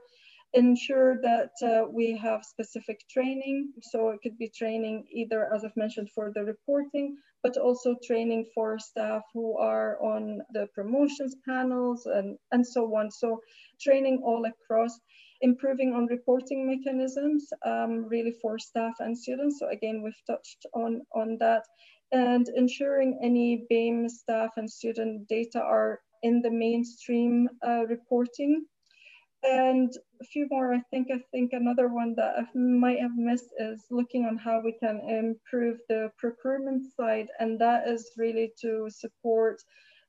ensure 0.54 1.20
that 1.22 1.52
uh, 1.64 1.88
we 1.90 2.16
have 2.16 2.46
specific 2.46 3.00
training. 3.10 3.74
So 3.82 4.10
it 4.10 4.20
could 4.22 4.38
be 4.38 4.50
training 4.50 5.06
either, 5.12 5.54
as 5.54 5.66
I've 5.66 5.76
mentioned, 5.76 6.10
for 6.14 6.32
the 6.34 6.44
reporting, 6.44 7.18
but 7.44 7.58
also 7.58 7.96
training 8.04 8.46
for 8.56 8.80
staff 8.80 9.22
who 9.34 9.58
are 9.58 10.02
on 10.02 10.42
the 10.54 10.68
promotions 10.74 11.36
panels 11.46 12.06
and, 12.06 12.38
and 12.52 12.66
so 12.66 12.96
on. 12.96 13.12
So 13.12 13.42
training 13.82 14.22
all 14.24 14.46
across, 14.46 14.98
improving 15.42 15.94
on 15.94 16.08
reporting 16.08 16.66
mechanisms, 16.66 17.50
um, 17.66 18.06
really 18.08 18.34
for 18.42 18.58
staff 18.58 18.94
and 19.00 19.18
students. 19.18 19.60
So 19.60 19.68
again, 19.68 20.02
we've 20.02 20.26
touched 20.26 20.66
on, 20.74 21.02
on 21.14 21.38
that. 21.40 21.64
And 22.14 22.48
ensuring 22.56 23.20
any 23.22 23.66
BAME 23.70 24.10
staff 24.10 24.52
and 24.58 24.70
student 24.70 25.28
data 25.28 25.60
are 25.60 26.00
in 26.22 26.42
the 26.42 26.52
mainstream 26.52 27.50
uh, 27.68 27.86
reporting 27.88 28.66
and 29.44 29.92
a 30.24 30.26
few 30.26 30.48
more, 30.50 30.74
I 30.74 30.82
think, 30.90 31.10
I 31.12 31.20
think 31.32 31.52
another 31.54 31.90
one 31.90 32.16
that 32.16 32.36
I 32.38 32.58
might 32.58 33.00
have 33.00 33.16
missed 33.18 33.50
is 33.60 33.84
looking 33.92 34.26
on 34.26 34.38
how 34.38 34.62
we 34.64 34.74
can 34.80 35.02
improve 35.08 35.80
the 35.90 36.12
procurement 36.18 36.84
side. 36.96 37.28
And 37.40 37.60
that 37.60 37.88
is 37.88 38.12
really 38.18 38.54
to 38.62 38.90
support 38.90 39.62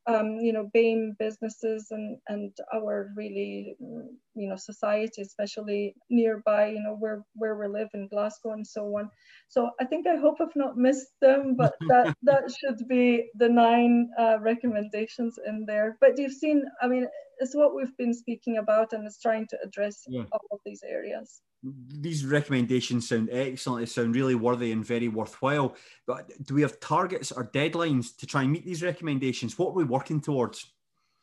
um, 0.06 0.38
you 0.40 0.52
know, 0.52 0.70
BAME 0.74 1.16
businesses 1.18 1.88
and, 1.90 2.18
and 2.28 2.52
our 2.74 3.10
really, 3.16 3.76
you 3.80 4.48
know, 4.48 4.56
society, 4.56 5.22
especially 5.22 5.94
nearby, 6.10 6.68
you 6.68 6.82
know, 6.82 6.96
where, 6.98 7.24
where 7.34 7.56
we 7.56 7.66
live 7.66 7.88
in 7.94 8.08
Glasgow 8.08 8.52
and 8.52 8.66
so 8.66 8.82
on. 8.96 9.10
So 9.48 9.70
I 9.80 9.84
think 9.84 10.06
I 10.06 10.16
hope 10.16 10.36
I've 10.40 10.56
not 10.56 10.76
missed 10.76 11.12
them, 11.22 11.54
but 11.56 11.74
that, 11.88 12.14
that 12.22 12.50
should 12.50 12.86
be 12.86 13.30
the 13.34 13.48
nine 13.48 14.10
uh, 14.18 14.38
recommendations 14.40 15.38
in 15.46 15.64
there. 15.66 15.96
But 16.00 16.18
you've 16.18 16.32
seen, 16.32 16.64
I 16.82 16.88
mean, 16.88 17.06
it's 17.38 17.54
what 17.54 17.74
we've 17.74 17.96
been 17.96 18.14
speaking 18.14 18.58
about 18.58 18.92
and 18.92 19.06
it's 19.06 19.20
trying 19.20 19.46
to 19.48 19.58
address 19.64 20.04
yeah. 20.06 20.24
all 20.32 20.46
of 20.52 20.60
these 20.64 20.82
areas 20.86 21.40
these 21.64 22.24
recommendations 22.24 23.08
sound 23.08 23.28
excellent. 23.32 23.80
They 23.80 23.86
sound 23.86 24.14
really 24.14 24.34
worthy 24.34 24.72
and 24.72 24.84
very 24.84 25.08
worthwhile. 25.08 25.74
But 26.06 26.30
do 26.44 26.54
we 26.54 26.62
have 26.62 26.80
targets 26.80 27.32
or 27.32 27.46
deadlines 27.46 28.16
to 28.18 28.26
try 28.26 28.42
and 28.42 28.52
meet 28.52 28.64
these 28.64 28.82
recommendations? 28.82 29.58
What 29.58 29.70
are 29.70 29.74
we 29.74 29.84
working 29.84 30.20
towards? 30.20 30.74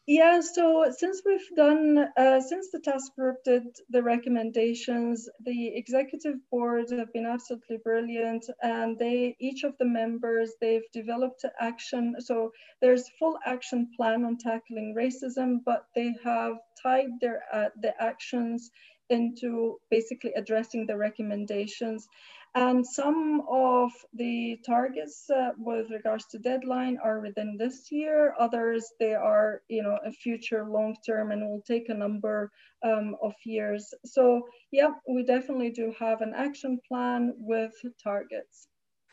Yeah, 0.08 0.42
so 0.42 0.92
since 0.98 1.22
we've 1.24 1.56
done, 1.56 2.08
uh, 2.18 2.42
since 2.42 2.72
the 2.72 2.80
task 2.80 3.14
group 3.16 3.38
did 3.46 3.64
the 3.92 4.02
recommendations, 4.02 5.30
the 5.46 5.68
executive 5.78 6.38
board 6.50 6.90
have 6.90 7.14
been 7.14 7.28
absolutely 7.28 7.78
brilliant 7.78 8.44
and 8.64 8.98
they, 8.98 9.36
each 9.40 9.64
of 9.64 9.78
the 9.78 9.86
members, 9.86 10.54
they've 10.60 10.92
developed 10.92 11.46
action. 11.60 12.16
So 12.20 12.52
there's 12.82 13.12
full 13.20 13.38
action 13.46 13.92
plan 13.96 14.26
on 14.26 14.38
tackling 14.38 14.96
racism, 14.98 15.60
but 15.64 15.86
they 15.96 16.16
have 16.24 16.56
tied 16.82 17.10
their, 17.22 17.44
uh, 17.54 17.70
the 17.80 17.94
actions 18.02 18.72
into 19.12 19.78
basically 19.92 20.34
addressing 20.36 20.88
the 20.88 20.98
recommendations. 20.98 22.08
And 22.54 22.86
some 22.86 23.44
of 23.50 23.92
the 24.14 24.58
targets 24.66 25.30
uh, 25.30 25.52
with 25.58 25.90
regards 25.90 26.26
to 26.28 26.40
deadline 26.40 26.98
are 27.02 27.22
within 27.22 27.56
this 27.58 27.92
year. 27.92 28.34
Others, 28.40 28.84
they 29.00 29.14
are, 29.14 29.62
you 29.70 29.84
know, 29.84 29.98
a 30.06 30.12
future 30.12 30.66
long 30.66 30.98
term 31.06 31.32
and 31.32 31.48
will 31.48 31.64
take 31.66 31.88
a 31.88 31.94
number 31.94 32.52
um, 32.84 33.16
of 33.24 33.34
years. 33.46 33.94
So 34.06 34.42
yeah, 34.72 34.92
we 35.08 35.24
definitely 35.24 35.72
do 35.72 35.94
have 35.98 36.22
an 36.22 36.34
action 36.36 36.80
plan 36.90 37.34
with 37.38 37.74
targets. 38.04 38.68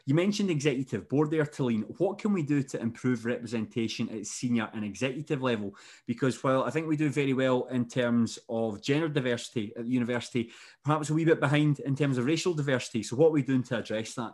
You 0.08 0.14
mentioned 0.14 0.48
executive 0.50 1.06
board 1.06 1.30
there, 1.30 1.44
Talene. 1.44 1.84
What 1.98 2.16
can 2.18 2.32
we 2.32 2.42
do 2.42 2.62
to 2.62 2.80
improve 2.80 3.26
representation 3.26 4.08
at 4.08 4.24
senior 4.24 4.70
and 4.72 4.82
executive 4.82 5.42
level? 5.42 5.76
Because 6.06 6.42
while 6.42 6.64
I 6.64 6.70
think 6.70 6.88
we 6.88 6.96
do 6.96 7.10
very 7.10 7.34
well 7.34 7.66
in 7.66 7.86
terms 7.86 8.38
of 8.48 8.82
gender 8.82 9.10
diversity 9.10 9.74
at 9.76 9.84
the 9.84 9.90
university, 9.90 10.50
perhaps 10.82 11.10
a 11.10 11.14
wee 11.14 11.26
bit 11.26 11.40
behind 11.40 11.80
in 11.80 11.94
terms 11.94 12.16
of 12.16 12.24
racial 12.24 12.54
diversity. 12.54 13.02
So, 13.02 13.16
what 13.16 13.28
are 13.28 13.32
we 13.32 13.42
doing 13.42 13.62
to 13.64 13.80
address 13.80 14.14
that? 14.14 14.32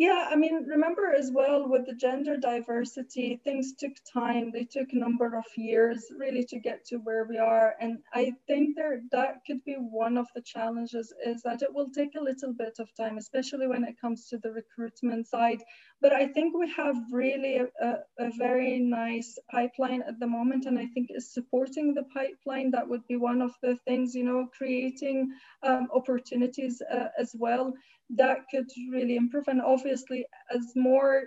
Yeah, 0.00 0.28
I 0.30 0.34
mean, 0.34 0.64
remember 0.66 1.12
as 1.12 1.30
well 1.30 1.68
with 1.68 1.84
the 1.84 1.92
gender 1.92 2.38
diversity, 2.38 3.38
things 3.44 3.74
took 3.74 3.92
time. 4.10 4.50
They 4.50 4.64
took 4.64 4.94
a 4.94 4.98
number 4.98 5.36
of 5.36 5.44
years 5.58 6.06
really 6.18 6.42
to 6.44 6.58
get 6.58 6.86
to 6.86 6.96
where 6.96 7.26
we 7.26 7.36
are. 7.36 7.74
And 7.78 7.98
I 8.14 8.32
think 8.46 8.76
there 8.76 9.02
that 9.12 9.42
could 9.46 9.62
be 9.62 9.74
one 9.74 10.16
of 10.16 10.26
the 10.34 10.40
challenges 10.40 11.12
is 11.26 11.42
that 11.42 11.60
it 11.60 11.74
will 11.74 11.90
take 11.90 12.14
a 12.14 12.24
little 12.24 12.54
bit 12.54 12.78
of 12.78 12.88
time, 12.94 13.18
especially 13.18 13.66
when 13.66 13.84
it 13.84 14.00
comes 14.00 14.26
to 14.28 14.38
the 14.38 14.50
recruitment 14.50 15.26
side. 15.26 15.62
But 16.00 16.14
I 16.14 16.28
think 16.28 16.56
we 16.56 16.70
have 16.70 16.96
really 17.12 17.58
a, 17.58 17.98
a, 18.18 18.30
very 18.38 18.78
nice 18.78 19.38
pipeline 19.50 20.00
at 20.08 20.18
the 20.18 20.26
moment. 20.26 20.64
And 20.64 20.78
I 20.78 20.86
think 20.86 21.10
is 21.10 21.34
supporting 21.34 21.92
the 21.92 22.04
pipeline, 22.04 22.70
that 22.70 22.88
would 22.88 23.06
be 23.06 23.16
one 23.16 23.42
of 23.42 23.52
the 23.62 23.76
things, 23.86 24.14
you 24.14 24.24
know, 24.24 24.48
creating 24.56 25.30
um, 25.62 25.88
opportunities 25.92 26.80
uh, 26.90 27.08
as 27.18 27.36
well 27.38 27.74
that 28.16 28.44
could 28.50 28.68
really 28.90 29.16
improve. 29.16 29.48
And 29.48 29.60
obviously, 29.60 30.26
as 30.54 30.72
more, 30.74 31.24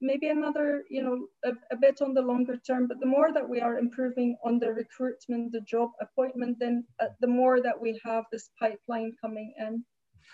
maybe 0.00 0.28
another, 0.28 0.84
you 0.90 1.02
know, 1.02 1.26
a, 1.44 1.52
a, 1.70 1.76
bit 1.76 2.00
on 2.02 2.14
the 2.14 2.22
longer 2.22 2.56
term, 2.56 2.88
but 2.88 3.00
the 3.00 3.06
more 3.06 3.32
that 3.32 3.48
we 3.48 3.60
are 3.60 3.78
improving 3.78 4.36
on 4.44 4.58
the 4.58 4.72
recruitment, 4.72 5.52
the 5.52 5.60
job 5.60 5.90
appointment, 6.00 6.58
then 6.58 6.84
uh, 7.00 7.06
the 7.20 7.26
more 7.26 7.60
that 7.60 7.80
we 7.80 8.00
have 8.04 8.24
this 8.32 8.50
pipeline 8.58 9.12
coming 9.20 9.52
in. 9.58 9.84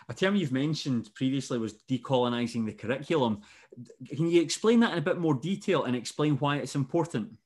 A 0.08 0.14
term 0.14 0.36
you've 0.36 0.52
mentioned 0.52 1.10
previously 1.14 1.58
was 1.58 1.74
decolonizing 1.90 2.64
the 2.64 2.72
curriculum. 2.72 3.40
Can 4.08 4.30
you 4.30 4.40
explain 4.40 4.80
that 4.80 4.92
in 4.92 4.98
a 4.98 5.02
bit 5.02 5.18
more 5.18 5.34
detail 5.34 5.84
and 5.84 5.96
explain 5.96 6.36
why 6.36 6.58
it's 6.58 6.76
important? 6.76 7.36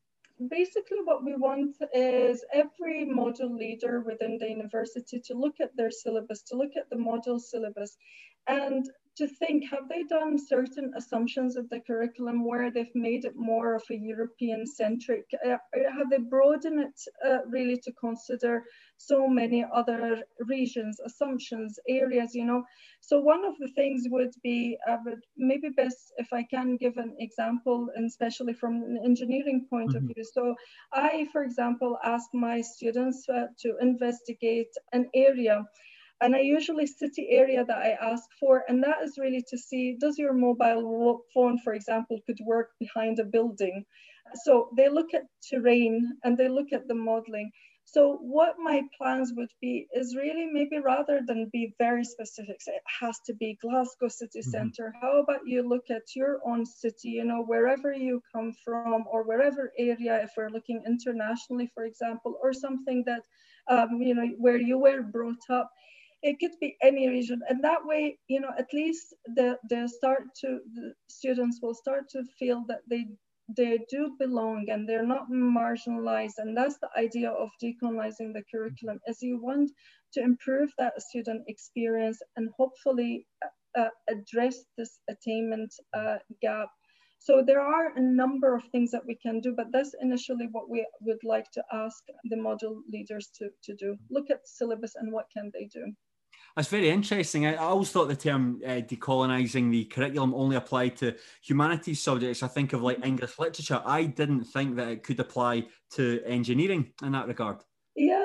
basically 0.48 0.98
what 1.04 1.24
we 1.24 1.34
want 1.36 1.76
is 1.94 2.44
every 2.52 3.06
module 3.06 3.56
leader 3.56 4.00
within 4.00 4.38
the 4.38 4.48
university 4.48 5.20
to 5.20 5.34
look 5.34 5.60
at 5.60 5.76
their 5.76 5.90
syllabus, 5.90 6.42
to 6.42 6.56
look 6.56 6.72
at 6.76 6.88
the 6.90 6.96
module 6.96 7.40
syllabus 7.40 7.96
and 8.46 8.84
to 9.16 9.28
think, 9.28 9.64
have 9.70 9.88
they 9.88 10.04
done 10.04 10.38
certain 10.38 10.92
assumptions 10.96 11.56
of 11.56 11.68
the 11.68 11.80
curriculum 11.80 12.46
where 12.46 12.70
they've 12.70 12.94
made 12.94 13.26
it 13.26 13.36
more 13.36 13.74
of 13.74 13.82
a 13.90 13.94
European 13.94 14.66
centric? 14.66 15.26
Uh, 15.44 15.56
have 15.74 16.08
they 16.10 16.18
broadened 16.18 16.80
it 16.80 17.00
uh, 17.26 17.44
really 17.46 17.76
to 17.84 17.92
consider 17.92 18.64
so 18.96 19.28
many 19.28 19.66
other 19.74 20.22
regions, 20.38 20.98
assumptions, 21.04 21.78
areas, 21.88 22.34
you 22.34 22.46
know? 22.46 22.64
So 23.00 23.20
one 23.20 23.44
of 23.44 23.54
the 23.58 23.68
things 23.74 24.04
would 24.08 24.32
be, 24.42 24.78
uh, 24.88 24.96
maybe 25.36 25.68
best 25.68 26.12
if 26.16 26.32
I 26.32 26.44
can 26.44 26.76
give 26.78 26.96
an 26.96 27.14
example, 27.18 27.88
and 27.94 28.06
especially 28.06 28.54
from 28.54 28.76
an 28.82 28.98
engineering 29.04 29.66
point 29.68 29.90
mm 29.90 29.94
-hmm. 29.94 29.96
of 29.96 30.02
mm-hmm. 30.02 30.14
view. 30.14 30.24
So 30.24 30.42
I, 31.10 31.28
for 31.32 31.42
example, 31.42 31.98
ask 32.14 32.26
my 32.32 32.62
students 32.62 33.28
uh, 33.28 33.48
to 33.62 33.68
investigate 33.80 34.72
an 34.92 35.04
area 35.12 35.66
and 36.22 36.36
I 36.36 36.40
usually 36.40 36.86
city 36.86 37.28
area 37.30 37.64
that 37.64 37.78
I 37.78 37.90
ask 38.00 38.24
for, 38.38 38.64
and 38.68 38.82
that 38.84 39.02
is 39.02 39.18
really 39.18 39.44
to 39.48 39.58
see, 39.58 39.96
does 40.00 40.18
your 40.18 40.32
mobile 40.32 41.24
phone, 41.34 41.58
for 41.58 41.74
example, 41.74 42.20
could 42.26 42.38
work 42.44 42.70
behind 42.78 43.18
a 43.18 43.24
building? 43.24 43.84
So 44.44 44.70
they 44.76 44.88
look 44.88 45.14
at 45.14 45.24
terrain 45.50 46.12
and 46.22 46.38
they 46.38 46.48
look 46.48 46.72
at 46.72 46.86
the 46.86 46.94
modeling. 46.94 47.50
So 47.84 48.18
what 48.22 48.54
my 48.58 48.82
plans 48.96 49.32
would 49.36 49.50
be 49.60 49.88
is 49.92 50.16
really 50.16 50.46
maybe 50.46 50.78
rather 50.78 51.20
than 51.26 51.50
be 51.52 51.74
very 51.78 52.04
specific, 52.04 52.62
say 52.62 52.72
it 52.72 52.82
has 53.00 53.18
to 53.26 53.34
be 53.34 53.58
Glasgow 53.60 54.08
city 54.08 54.42
center. 54.42 54.86
Mm 54.86 54.92
-hmm. 54.92 55.00
How 55.02 55.12
about 55.22 55.42
you 55.52 55.60
look 55.68 55.90
at 55.90 56.16
your 56.16 56.34
own 56.50 56.64
city, 56.64 57.10
you 57.18 57.24
know, 57.30 57.42
wherever 57.52 57.90
you 58.06 58.22
come 58.32 58.50
from 58.64 58.98
or 59.12 59.20
wherever 59.30 59.64
area, 59.90 60.14
if 60.26 60.30
we're 60.36 60.54
looking 60.56 60.80
internationally, 60.92 61.68
for 61.74 61.84
example, 61.84 62.32
or 62.42 62.52
something 62.52 63.04
that, 63.10 63.22
um, 63.72 63.90
you 64.08 64.14
know, 64.16 64.28
where 64.44 64.60
you 64.70 64.76
were 64.86 65.02
brought 65.14 65.46
up 65.60 65.68
it 66.22 66.38
could 66.38 66.52
be 66.60 66.76
any 66.82 67.08
region 67.08 67.40
and 67.48 67.62
that 67.64 67.84
way 67.84 68.18
you 68.28 68.40
know 68.40 68.52
at 68.58 68.72
least 68.72 69.14
the 69.36 69.58
the 69.68 69.88
start 69.88 70.22
to 70.40 70.60
the 70.74 70.92
students 71.08 71.58
will 71.60 71.74
start 71.74 72.08
to 72.08 72.22
feel 72.38 72.64
that 72.68 72.80
they 72.88 73.04
they 73.56 73.78
do 73.90 74.14
belong 74.18 74.66
and 74.68 74.88
they're 74.88 75.06
not 75.06 75.30
marginalized 75.30 76.38
and 76.38 76.56
that's 76.56 76.78
the 76.78 76.88
idea 76.96 77.30
of 77.30 77.50
decolonizing 77.62 78.32
the 78.32 78.44
curriculum 78.50 79.00
is 79.08 79.20
you 79.20 79.40
want 79.42 79.70
to 80.12 80.20
improve 80.22 80.70
that 80.78 81.00
student 81.02 81.42
experience 81.48 82.18
and 82.36 82.48
hopefully 82.56 83.26
uh, 83.44 83.80
uh 83.80 83.90
address 84.08 84.64
this 84.78 85.00
attainment 85.08 85.74
uh, 85.94 86.18
gap 86.40 86.68
so 87.18 87.40
there 87.46 87.60
are 87.60 87.92
a 87.94 88.00
number 88.00 88.56
of 88.56 88.64
things 88.72 88.90
that 88.90 89.06
we 89.06 89.14
can 89.14 89.38
do, 89.38 89.54
but 89.56 89.70
that's 89.70 89.94
initially 90.00 90.48
what 90.50 90.68
we 90.68 90.84
would 91.02 91.22
like 91.22 91.48
to 91.52 91.62
ask 91.72 92.02
the 92.24 92.34
module 92.34 92.80
leaders 92.92 93.30
to, 93.36 93.48
to 93.62 93.76
do. 93.76 93.96
Look 94.10 94.28
at 94.28 94.48
syllabus 94.48 94.96
and 94.96 95.12
what 95.12 95.26
can 95.32 95.52
they 95.54 95.66
do. 95.66 95.94
That's 96.54 96.68
very 96.68 96.90
interesting. 96.90 97.46
I, 97.46 97.56
always 97.56 97.90
thought 97.90 98.08
the 98.08 98.16
term 98.16 98.60
uh, 98.64 98.82
decolonising 98.82 99.70
the 99.70 99.86
curriculum 99.86 100.34
only 100.34 100.56
applied 100.56 100.96
to 100.98 101.14
humanities 101.42 102.02
subjects. 102.02 102.42
I 102.42 102.48
think 102.48 102.74
of 102.74 102.82
like 102.82 103.04
English 103.04 103.38
literature. 103.38 103.80
I 103.84 104.04
didn't 104.04 104.44
think 104.44 104.76
that 104.76 104.88
it 104.88 105.02
could 105.02 105.18
apply 105.18 105.66
to 105.92 106.22
engineering 106.26 106.92
in 107.02 107.12
that 107.12 107.26
regard. 107.26 107.58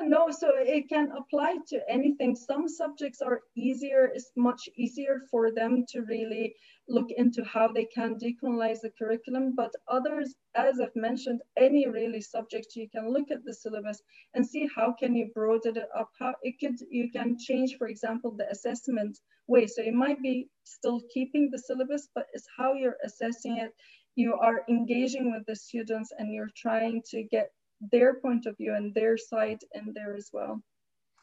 No, 0.09 0.31
so 0.31 0.51
it 0.55 0.87
can 0.87 1.11
apply 1.11 1.57
to 1.67 1.81
anything. 1.89 2.33
Some 2.33 2.69
subjects 2.69 3.21
are 3.21 3.41
easier, 3.57 4.05
it's 4.05 4.31
much 4.37 4.69
easier 4.77 5.23
for 5.29 5.51
them 5.51 5.83
to 5.89 6.03
really 6.03 6.55
look 6.87 7.11
into 7.11 7.43
how 7.43 7.67
they 7.67 7.83
can 7.83 8.15
decolonize 8.15 8.79
the 8.79 8.91
curriculum. 8.97 9.53
But 9.53 9.73
others, 9.89 10.33
as 10.55 10.79
I've 10.79 10.95
mentioned, 10.95 11.41
any 11.57 11.89
really 11.89 12.21
subject, 12.21 12.67
you 12.77 12.87
can 12.89 13.11
look 13.11 13.31
at 13.31 13.43
the 13.43 13.53
syllabus 13.53 14.01
and 14.33 14.47
see 14.47 14.69
how 14.73 14.93
can 14.97 15.13
you 15.13 15.29
broaden 15.35 15.75
it 15.75 15.89
up. 15.93 16.09
How 16.17 16.35
it 16.41 16.55
could 16.61 16.79
you 16.89 17.11
can 17.11 17.37
change, 17.37 17.75
for 17.77 17.89
example, 17.89 18.31
the 18.31 18.49
assessment 18.49 19.19
way. 19.47 19.67
So 19.67 19.81
it 19.81 19.93
might 19.93 20.21
be 20.21 20.47
still 20.63 21.01
keeping 21.13 21.49
the 21.51 21.59
syllabus, 21.59 22.07
but 22.15 22.27
it's 22.31 22.47
how 22.57 22.71
you're 22.75 22.97
assessing 23.03 23.57
it. 23.57 23.73
You 24.15 24.35
are 24.35 24.63
engaging 24.69 25.33
with 25.33 25.45
the 25.47 25.55
students 25.55 26.13
and 26.17 26.33
you're 26.33 26.53
trying 26.55 27.01
to 27.11 27.23
get 27.23 27.51
their 27.91 28.15
point 28.15 28.45
of 28.45 28.57
view 28.57 28.73
and 28.73 28.93
their 28.93 29.17
side 29.17 29.59
in 29.73 29.93
there 29.93 30.15
as 30.15 30.29
well. 30.33 30.61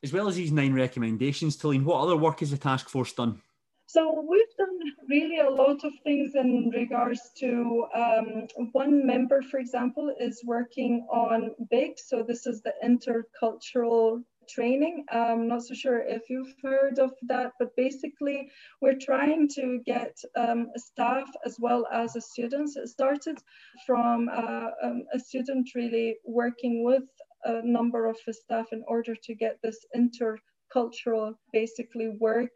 As 0.02 0.12
well 0.12 0.28
as 0.28 0.36
these 0.36 0.52
nine 0.52 0.74
recommendations, 0.74 1.56
Talene, 1.56 1.84
what 1.84 2.00
other 2.00 2.16
work 2.16 2.40
has 2.40 2.50
the 2.50 2.58
task 2.58 2.88
force 2.88 3.12
done? 3.12 3.40
So 3.86 4.24
we've 4.28 4.56
done 4.58 4.78
really 5.08 5.40
a 5.40 5.48
lot 5.48 5.84
of 5.84 5.92
things 6.02 6.34
in 6.34 6.70
regards 6.74 7.20
to 7.38 7.86
um, 7.94 8.46
one 8.72 9.06
member, 9.06 9.42
for 9.42 9.58
example, 9.58 10.14
is 10.18 10.42
working 10.44 11.06
on 11.10 11.50
BIG. 11.70 11.98
So 11.98 12.22
this 12.22 12.46
is 12.46 12.62
the 12.62 12.74
intercultural 12.84 14.22
training. 14.48 15.04
I'm 15.10 15.48
not 15.48 15.62
so 15.62 15.74
sure 15.74 16.00
if 16.00 16.28
you've 16.28 16.54
heard 16.62 16.98
of 16.98 17.12
that, 17.22 17.52
but 17.58 17.74
basically 17.76 18.50
we're 18.80 18.98
trying 19.00 19.48
to 19.56 19.80
get 19.84 20.16
um, 20.36 20.68
staff 20.76 21.28
as 21.44 21.56
well 21.58 21.86
as 21.92 22.16
students. 22.24 22.76
It 22.76 22.88
started 22.88 23.38
from 23.86 24.28
uh, 24.28 24.68
um, 24.82 25.04
a 25.12 25.18
student 25.18 25.70
really 25.74 26.16
working 26.24 26.84
with 26.84 27.04
a 27.44 27.62
number 27.62 28.06
of 28.06 28.16
staff 28.30 28.66
in 28.72 28.82
order 28.88 29.14
to 29.14 29.34
get 29.34 29.58
this 29.62 29.84
intercultural 29.94 31.34
basically 31.52 32.16
work 32.20 32.50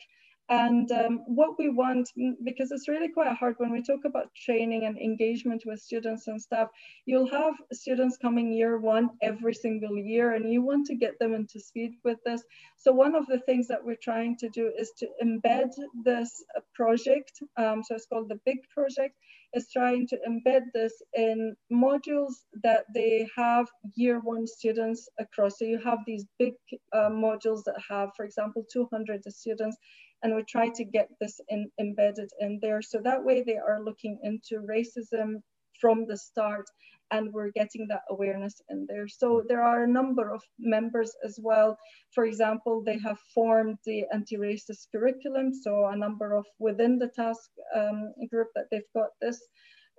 and 0.51 0.91
um, 0.93 1.21
what 1.27 1.59
we 1.59 1.69
want, 1.69 2.09
because 2.43 2.73
it's 2.73 2.89
really 2.89 3.09
quite 3.09 3.37
hard 3.37 3.57
when 3.59 3.71
we 3.71 3.83
talk 3.83 4.05
about 4.07 4.35
training 4.35 4.85
and 4.87 4.97
engagement 4.99 5.63
with 5.67 5.81
students 5.81 6.27
and 6.27 6.41
staff, 6.41 6.69
you'll 7.05 7.31
have 7.31 7.55
students 7.73 8.17
coming 8.17 8.53
year 8.53 8.79
one 8.79 9.11
every 9.21 9.53
single 9.53 9.97
year, 9.99 10.35
and 10.35 10.51
you 10.51 10.63
want 10.63 10.87
to 10.87 10.95
get 10.95 11.19
them 11.19 11.35
into 11.35 11.61
speed 11.61 11.93
with 12.03 12.19
this. 12.25 12.43
So 12.79 12.93
one 12.93 13.15
of 13.15 13.27
the 13.27 13.41
things 13.41 13.69
that 13.69 13.85
we're 13.85 14.03
trying 14.03 14.37
to 14.39 14.49
do 14.49 14.73
is 14.79 14.93
to 14.99 15.09
embed 15.23 15.71
this 16.05 16.43
project, 16.75 17.43
um, 17.59 17.83
so 17.83 17.95
it's 17.95 18.07
called 18.07 18.31
the 18.31 18.41
BIG 18.47 18.59
project, 18.75 19.15
is 19.55 19.69
trying 19.73 20.07
to 20.09 20.19
embed 20.29 20.63
this 20.75 20.93
in 21.15 21.57
modules 21.73 22.33
that 22.63 22.85
they 22.95 23.29
have 23.37 23.67
year 23.95 24.21
one 24.21 24.47
students 24.47 25.09
across. 25.19 25.59
So 25.59 25.65
you 25.65 25.79
have 25.83 25.99
these 26.07 26.27
big 26.39 26.55
uh, 26.93 27.11
modules 27.11 27.65
that 27.65 27.77
have, 27.89 28.11
for 28.17 28.25
example, 28.25 28.65
200 28.71 29.23
students, 29.33 29.77
and 30.23 30.35
we 30.35 30.43
try 30.43 30.69
to 30.69 30.85
get 30.85 31.09
this 31.21 31.41
in, 31.49 31.71
embedded 31.79 32.31
in 32.41 32.59
there. 32.61 32.83
So 32.83 33.01
that 33.05 33.25
way 33.25 33.43
they 33.43 33.57
are 33.57 33.83
looking 33.83 34.19
into 34.23 34.67
racism 34.69 35.43
from 35.81 36.07
the 36.07 36.17
start 36.17 36.67
and 37.11 37.33
we're 37.33 37.51
getting 37.53 37.87
that 37.89 38.03
awareness 38.11 38.61
in 38.69 38.87
there. 38.89 39.09
So 39.09 39.43
there 39.49 39.63
are 39.63 39.85
a 39.85 39.89
number 39.89 40.33
of 40.33 40.43
members 40.59 41.13
as 41.25 41.39
well. 41.43 41.79
For 42.15 42.25
example, 42.25 42.83
they 42.85 42.99
have 42.99 43.19
formed 43.35 43.79
the 43.87 44.05
anti-racist 44.13 44.89
curriculum. 44.93 45.55
So 45.55 45.87
a 45.87 45.97
number 45.97 46.35
of 46.35 46.45
within 46.59 46.99
the 46.99 47.09
task 47.09 47.51
um, 47.75 48.13
group 48.31 48.49
that 48.55 48.67
they've 48.71 48.93
got 48.95 49.11
this. 49.21 49.41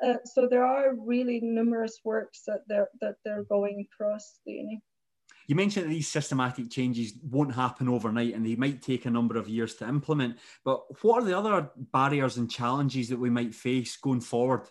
Uh, 0.05 0.15
so 0.23 0.47
there 0.49 0.65
are 0.65 0.93
really 0.95 1.39
numerous 1.41 1.99
works 2.05 2.43
that 2.47 2.61
they're, 2.67 2.89
that 3.01 3.15
they're 3.25 3.43
going 3.43 3.85
across 3.91 4.39
the. 4.45 4.77
You 5.49 5.55
mentioned 5.55 5.87
that 5.87 5.89
these 5.89 6.07
systematic 6.07 6.69
changes 6.69 7.13
won't 7.23 7.55
happen 7.55 7.89
overnight 7.89 8.35
and 8.35 8.45
they 8.45 8.55
might 8.55 8.83
take 8.83 9.07
a 9.07 9.09
number 9.09 9.35
of 9.35 9.49
years 9.49 9.73
to 9.77 9.87
implement. 9.87 10.37
But 10.63 10.83
what 11.03 11.23
are 11.23 11.25
the 11.25 11.35
other 11.35 11.71
barriers 11.91 12.37
and 12.37 12.51
challenges 12.51 13.09
that 13.09 13.19
we 13.19 13.31
might 13.31 13.55
face 13.55 13.97
going 13.97 14.21
forward? 14.21 14.69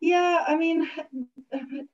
Yeah, 0.00 0.42
I 0.48 0.56
mean, 0.56 0.88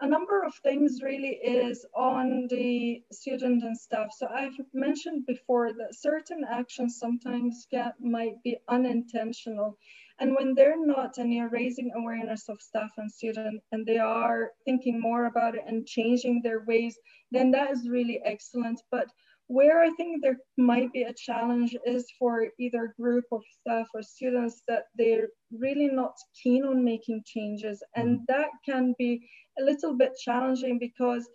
a 0.01 0.07
number 0.07 0.45
of 0.45 0.55
things 0.63 1.01
really 1.03 1.41
is 1.43 1.85
on 1.93 2.47
the 2.49 3.03
student 3.11 3.65
and 3.65 3.77
staff. 3.77 4.13
So 4.17 4.29
I've 4.33 4.61
mentioned 4.73 5.27
before 5.27 5.73
that 5.73 5.97
certain 5.97 6.45
actions 6.49 6.99
sometimes 7.01 7.67
get, 7.69 7.95
might 8.01 8.41
be 8.45 8.59
unintentional. 8.69 9.77
And 10.21 10.37
when 10.37 10.55
they're 10.55 10.87
not, 10.87 11.17
and 11.19 11.33
you're 11.33 11.49
raising 11.49 11.91
awareness 11.97 12.49
of 12.49 12.61
staff 12.61 12.93
and 12.99 13.11
student, 13.11 13.63
and 13.73 13.87
they 13.87 13.99
are 13.99 14.51
thinking 14.67 15.01
more 15.01 15.25
about 15.25 15.55
it 15.55 15.65
and 15.67 15.87
changing 15.87 16.43
their 16.43 16.63
ways, 16.67 16.99
then 17.31 17.51
that 17.53 17.71
is 17.71 17.89
really 17.89 18.21
excellent. 18.25 18.81
But 18.91 19.07
where 19.47 19.81
I 19.81 19.91
think 19.91 20.23
there 20.23 20.39
might 20.59 20.93
be 20.93 21.03
a 21.03 21.13
challenge 21.13 21.75
is 21.85 22.07
for 22.19 22.47
either 22.61 22.95
group 23.01 23.25
of 23.33 23.43
staff 23.61 23.89
or 23.95 24.03
students 24.03 24.63
that 24.69 24.85
they're 24.97 25.29
really 25.51 25.89
not 25.89 26.15
keen 26.41 26.65
on 26.65 26.85
making 26.85 27.23
changes. 27.27 27.83
And 27.97 28.19
mm-hmm. 28.19 28.25
that 28.29 28.51
can 28.65 28.95
be 28.97 29.29
a 29.59 29.65
little 29.65 29.97
bit 29.97 30.13
challenging 30.23 30.79
because 30.79 31.29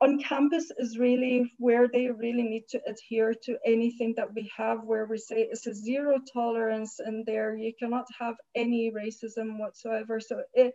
on 0.00 0.18
campus 0.20 0.70
is 0.78 0.98
really 0.98 1.52
where 1.58 1.88
they 1.88 2.08
really 2.08 2.44
need 2.44 2.64
to 2.68 2.80
adhere 2.86 3.34
to 3.42 3.58
anything 3.66 4.14
that 4.16 4.32
we 4.32 4.50
have 4.56 4.84
where 4.84 5.06
we 5.06 5.18
say 5.18 5.48
it's 5.50 5.66
a 5.66 5.74
zero 5.74 6.18
tolerance 6.32 7.00
and 7.00 7.26
there 7.26 7.56
you 7.56 7.72
cannot 7.78 8.06
have 8.18 8.36
any 8.54 8.92
racism 8.92 9.58
whatsoever. 9.58 10.20
So 10.20 10.42
it 10.54 10.74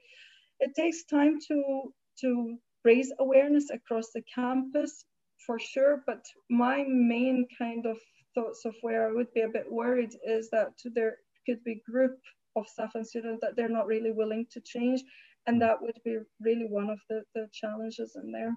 it 0.60 0.72
takes 0.76 1.04
time 1.06 1.40
to 1.48 1.94
to 2.22 2.58
raise 2.86 3.12
awareness 3.20 3.70
across 3.70 4.12
the 4.14 4.22
campus 4.34 5.06
for 5.46 5.60
sure 5.60 6.04
but 6.06 6.24
my 6.50 6.86
main 6.88 7.46
kind 7.58 7.86
of 7.86 7.98
thoughts 8.36 8.66
of 8.66 8.74
where 8.82 9.08
i 9.08 9.12
would 9.12 9.32
be 9.34 9.42
a 9.42 9.56
bit 9.58 9.66
worried 9.70 10.14
is 10.26 10.50
that 10.52 10.72
there 10.96 11.18
could 11.46 11.64
be 11.64 11.82
group 11.90 12.18
of 12.56 12.68
staff 12.68 12.92
and 12.96 13.06
students 13.06 13.42
that 13.42 13.56
they're 13.56 13.78
not 13.78 13.88
really 13.88 14.12
willing 14.12 14.46
to 14.52 14.62
change 14.62 15.02
and 15.48 15.58
mm. 15.58 15.60
that 15.62 15.82
would 15.82 16.00
be 16.06 16.18
really 16.40 16.68
one 16.70 16.90
of 16.90 17.00
the, 17.10 17.24
the 17.36 17.48
challenges 17.52 18.16
in 18.22 18.32
there 18.32 18.56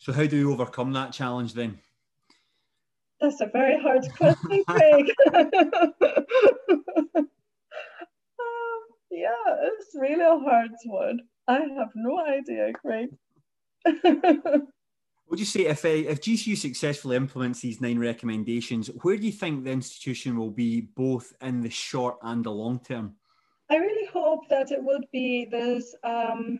so, 0.00 0.12
how 0.14 0.24
do 0.24 0.36
you 0.36 0.50
overcome 0.50 0.94
that 0.94 1.12
challenge 1.12 1.52
then? 1.52 1.78
That's 3.20 3.42
a 3.42 3.50
very 3.52 3.78
hard 3.78 4.02
question, 4.16 4.64
Craig. 4.66 5.12
um, 5.34 7.28
yeah, 9.10 9.34
it's 9.62 9.94
really 9.94 10.24
a 10.24 10.38
hard 10.38 10.70
one. 10.86 11.20
I 11.46 11.60
have 11.76 11.90
no 11.94 12.18
idea, 12.26 12.72
Craig. 12.72 13.10
Would 15.28 15.38
you 15.38 15.44
say 15.44 15.66
if 15.66 15.84
uh, 15.84 15.88
if 15.88 16.22
GCU 16.22 16.56
successfully 16.56 17.16
implements 17.16 17.60
these 17.60 17.82
nine 17.82 17.98
recommendations, 17.98 18.88
where 19.02 19.18
do 19.18 19.26
you 19.26 19.32
think 19.32 19.64
the 19.64 19.70
institution 19.70 20.38
will 20.38 20.50
be 20.50 20.80
both 20.96 21.34
in 21.42 21.60
the 21.60 21.68
short 21.68 22.16
and 22.22 22.42
the 22.42 22.50
long 22.50 22.80
term? 22.80 23.16
I 23.70 23.76
really 23.76 24.08
hope 24.12 24.48
that 24.48 24.72
it 24.72 24.82
would 24.82 25.04
be 25.12 25.44
this 25.44 25.94
um, 26.04 26.58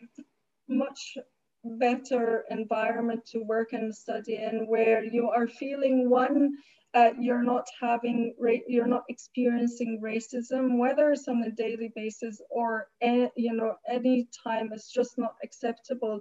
much 0.68 1.16
better 1.64 2.44
environment 2.50 3.24
to 3.26 3.40
work 3.40 3.72
and 3.72 3.94
study 3.94 4.36
in 4.36 4.66
where 4.66 5.04
you 5.04 5.28
are 5.28 5.46
feeling 5.46 6.08
one 6.08 6.52
uh, 6.94 7.10
you're 7.20 7.42
not 7.42 7.66
having 7.80 8.34
you're 8.66 8.86
not 8.86 9.04
experiencing 9.08 10.00
racism 10.02 10.78
whether 10.78 11.12
it's 11.12 11.28
on 11.28 11.42
a 11.44 11.50
daily 11.50 11.92
basis 11.94 12.40
or 12.50 12.88
you 13.02 13.52
know 13.52 13.74
any 13.88 14.26
time 14.44 14.70
it's 14.72 14.90
just 14.90 15.16
not 15.16 15.34
acceptable 15.44 16.20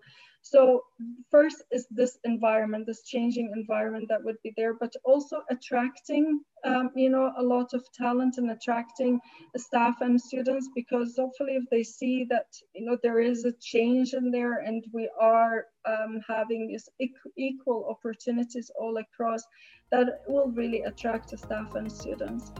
so 0.49 0.83
first 1.29 1.63
is 1.71 1.85
this 1.91 2.17
environment, 2.23 2.85
this 2.87 3.03
changing 3.03 3.51
environment 3.55 4.07
that 4.09 4.23
would 4.23 4.37
be 4.43 4.53
there, 4.57 4.73
but 4.73 4.93
also 5.03 5.43
attracting, 5.49 6.41
um, 6.65 6.89
you 6.95 7.09
know, 7.09 7.31
a 7.37 7.43
lot 7.43 7.73
of 7.73 7.83
talent 7.93 8.37
and 8.37 8.49
attracting 8.49 9.19
staff 9.55 10.01
and 10.01 10.19
students 10.19 10.69
because 10.73 11.15
hopefully 11.17 11.55
if 11.55 11.65
they 11.69 11.83
see 11.83 12.25
that, 12.29 12.47
you 12.73 12.85
know, 12.85 12.97
there 13.03 13.19
is 13.19 13.45
a 13.45 13.53
change 13.61 14.13
in 14.13 14.31
there 14.31 14.59
and 14.59 14.83
we 14.91 15.09
are 15.21 15.65
um, 15.85 16.19
having 16.27 16.67
these 16.67 16.89
equal 17.37 17.85
opportunities 17.89 18.71
all 18.79 18.97
across, 18.97 19.43
that 19.91 20.21
will 20.27 20.49
really 20.49 20.81
attract 20.81 21.29
the 21.31 21.37
staff 21.37 21.75
and 21.75 21.91
students. 21.91 22.51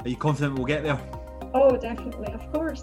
Are 0.00 0.08
you 0.08 0.16
confident 0.16 0.54
we'll 0.54 0.66
get 0.66 0.82
there? 0.82 1.00
Oh, 1.54 1.76
definitely, 1.76 2.32
of 2.32 2.52
course. 2.52 2.82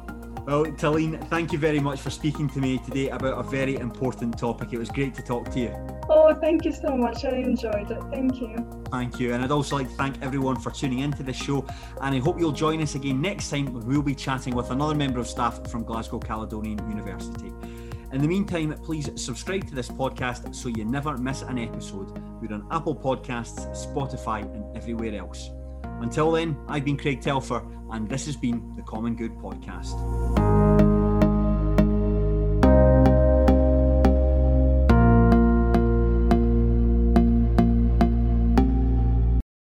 Well, 0.50 0.64
Talene, 0.64 1.24
thank 1.28 1.52
you 1.52 1.60
very 1.60 1.78
much 1.78 2.00
for 2.00 2.10
speaking 2.10 2.50
to 2.50 2.58
me 2.58 2.78
today 2.78 3.08
about 3.10 3.38
a 3.38 3.48
very 3.48 3.76
important 3.76 4.36
topic. 4.36 4.72
It 4.72 4.78
was 4.78 4.88
great 4.88 5.14
to 5.14 5.22
talk 5.22 5.48
to 5.52 5.60
you. 5.60 5.72
Oh, 6.08 6.34
thank 6.40 6.64
you 6.64 6.72
so 6.72 6.96
much. 6.96 7.24
I 7.24 7.36
enjoyed 7.36 7.88
it. 7.88 8.02
Thank 8.10 8.40
you. 8.40 8.56
Thank 8.90 9.20
you. 9.20 9.32
And 9.32 9.44
I'd 9.44 9.52
also 9.52 9.76
like 9.76 9.88
to 9.88 9.94
thank 9.94 10.20
everyone 10.22 10.58
for 10.58 10.72
tuning 10.72 10.98
into 10.98 11.22
this 11.22 11.36
show. 11.36 11.64
And 12.00 12.16
I 12.16 12.18
hope 12.18 12.40
you'll 12.40 12.50
join 12.50 12.82
us 12.82 12.96
again 12.96 13.22
next 13.22 13.48
time 13.48 13.72
when 13.72 13.86
we'll 13.86 14.02
be 14.02 14.16
chatting 14.16 14.56
with 14.56 14.72
another 14.72 14.96
member 14.96 15.20
of 15.20 15.28
staff 15.28 15.70
from 15.70 15.84
Glasgow 15.84 16.18
Caledonian 16.18 16.78
University. 16.90 17.52
In 18.12 18.20
the 18.20 18.26
meantime, 18.26 18.76
please 18.82 19.08
subscribe 19.14 19.68
to 19.68 19.74
this 19.76 19.88
podcast 19.88 20.52
so 20.52 20.68
you 20.68 20.84
never 20.84 21.16
miss 21.16 21.42
an 21.42 21.58
episode. 21.58 22.20
We're 22.42 22.54
on 22.54 22.66
Apple 22.72 22.96
Podcasts, 22.96 23.68
Spotify, 23.86 24.42
and 24.52 24.76
everywhere 24.76 25.14
else. 25.14 25.50
Until 26.00 26.30
then, 26.32 26.56
I've 26.68 26.84
been 26.84 26.96
Craig 26.96 27.20
Telfer, 27.20 27.62
and 27.90 28.08
this 28.08 28.26
has 28.26 28.36
been 28.36 28.74
the 28.76 28.82
Common 28.82 29.14
Good 29.16 29.36
Podcast. 29.36 30.59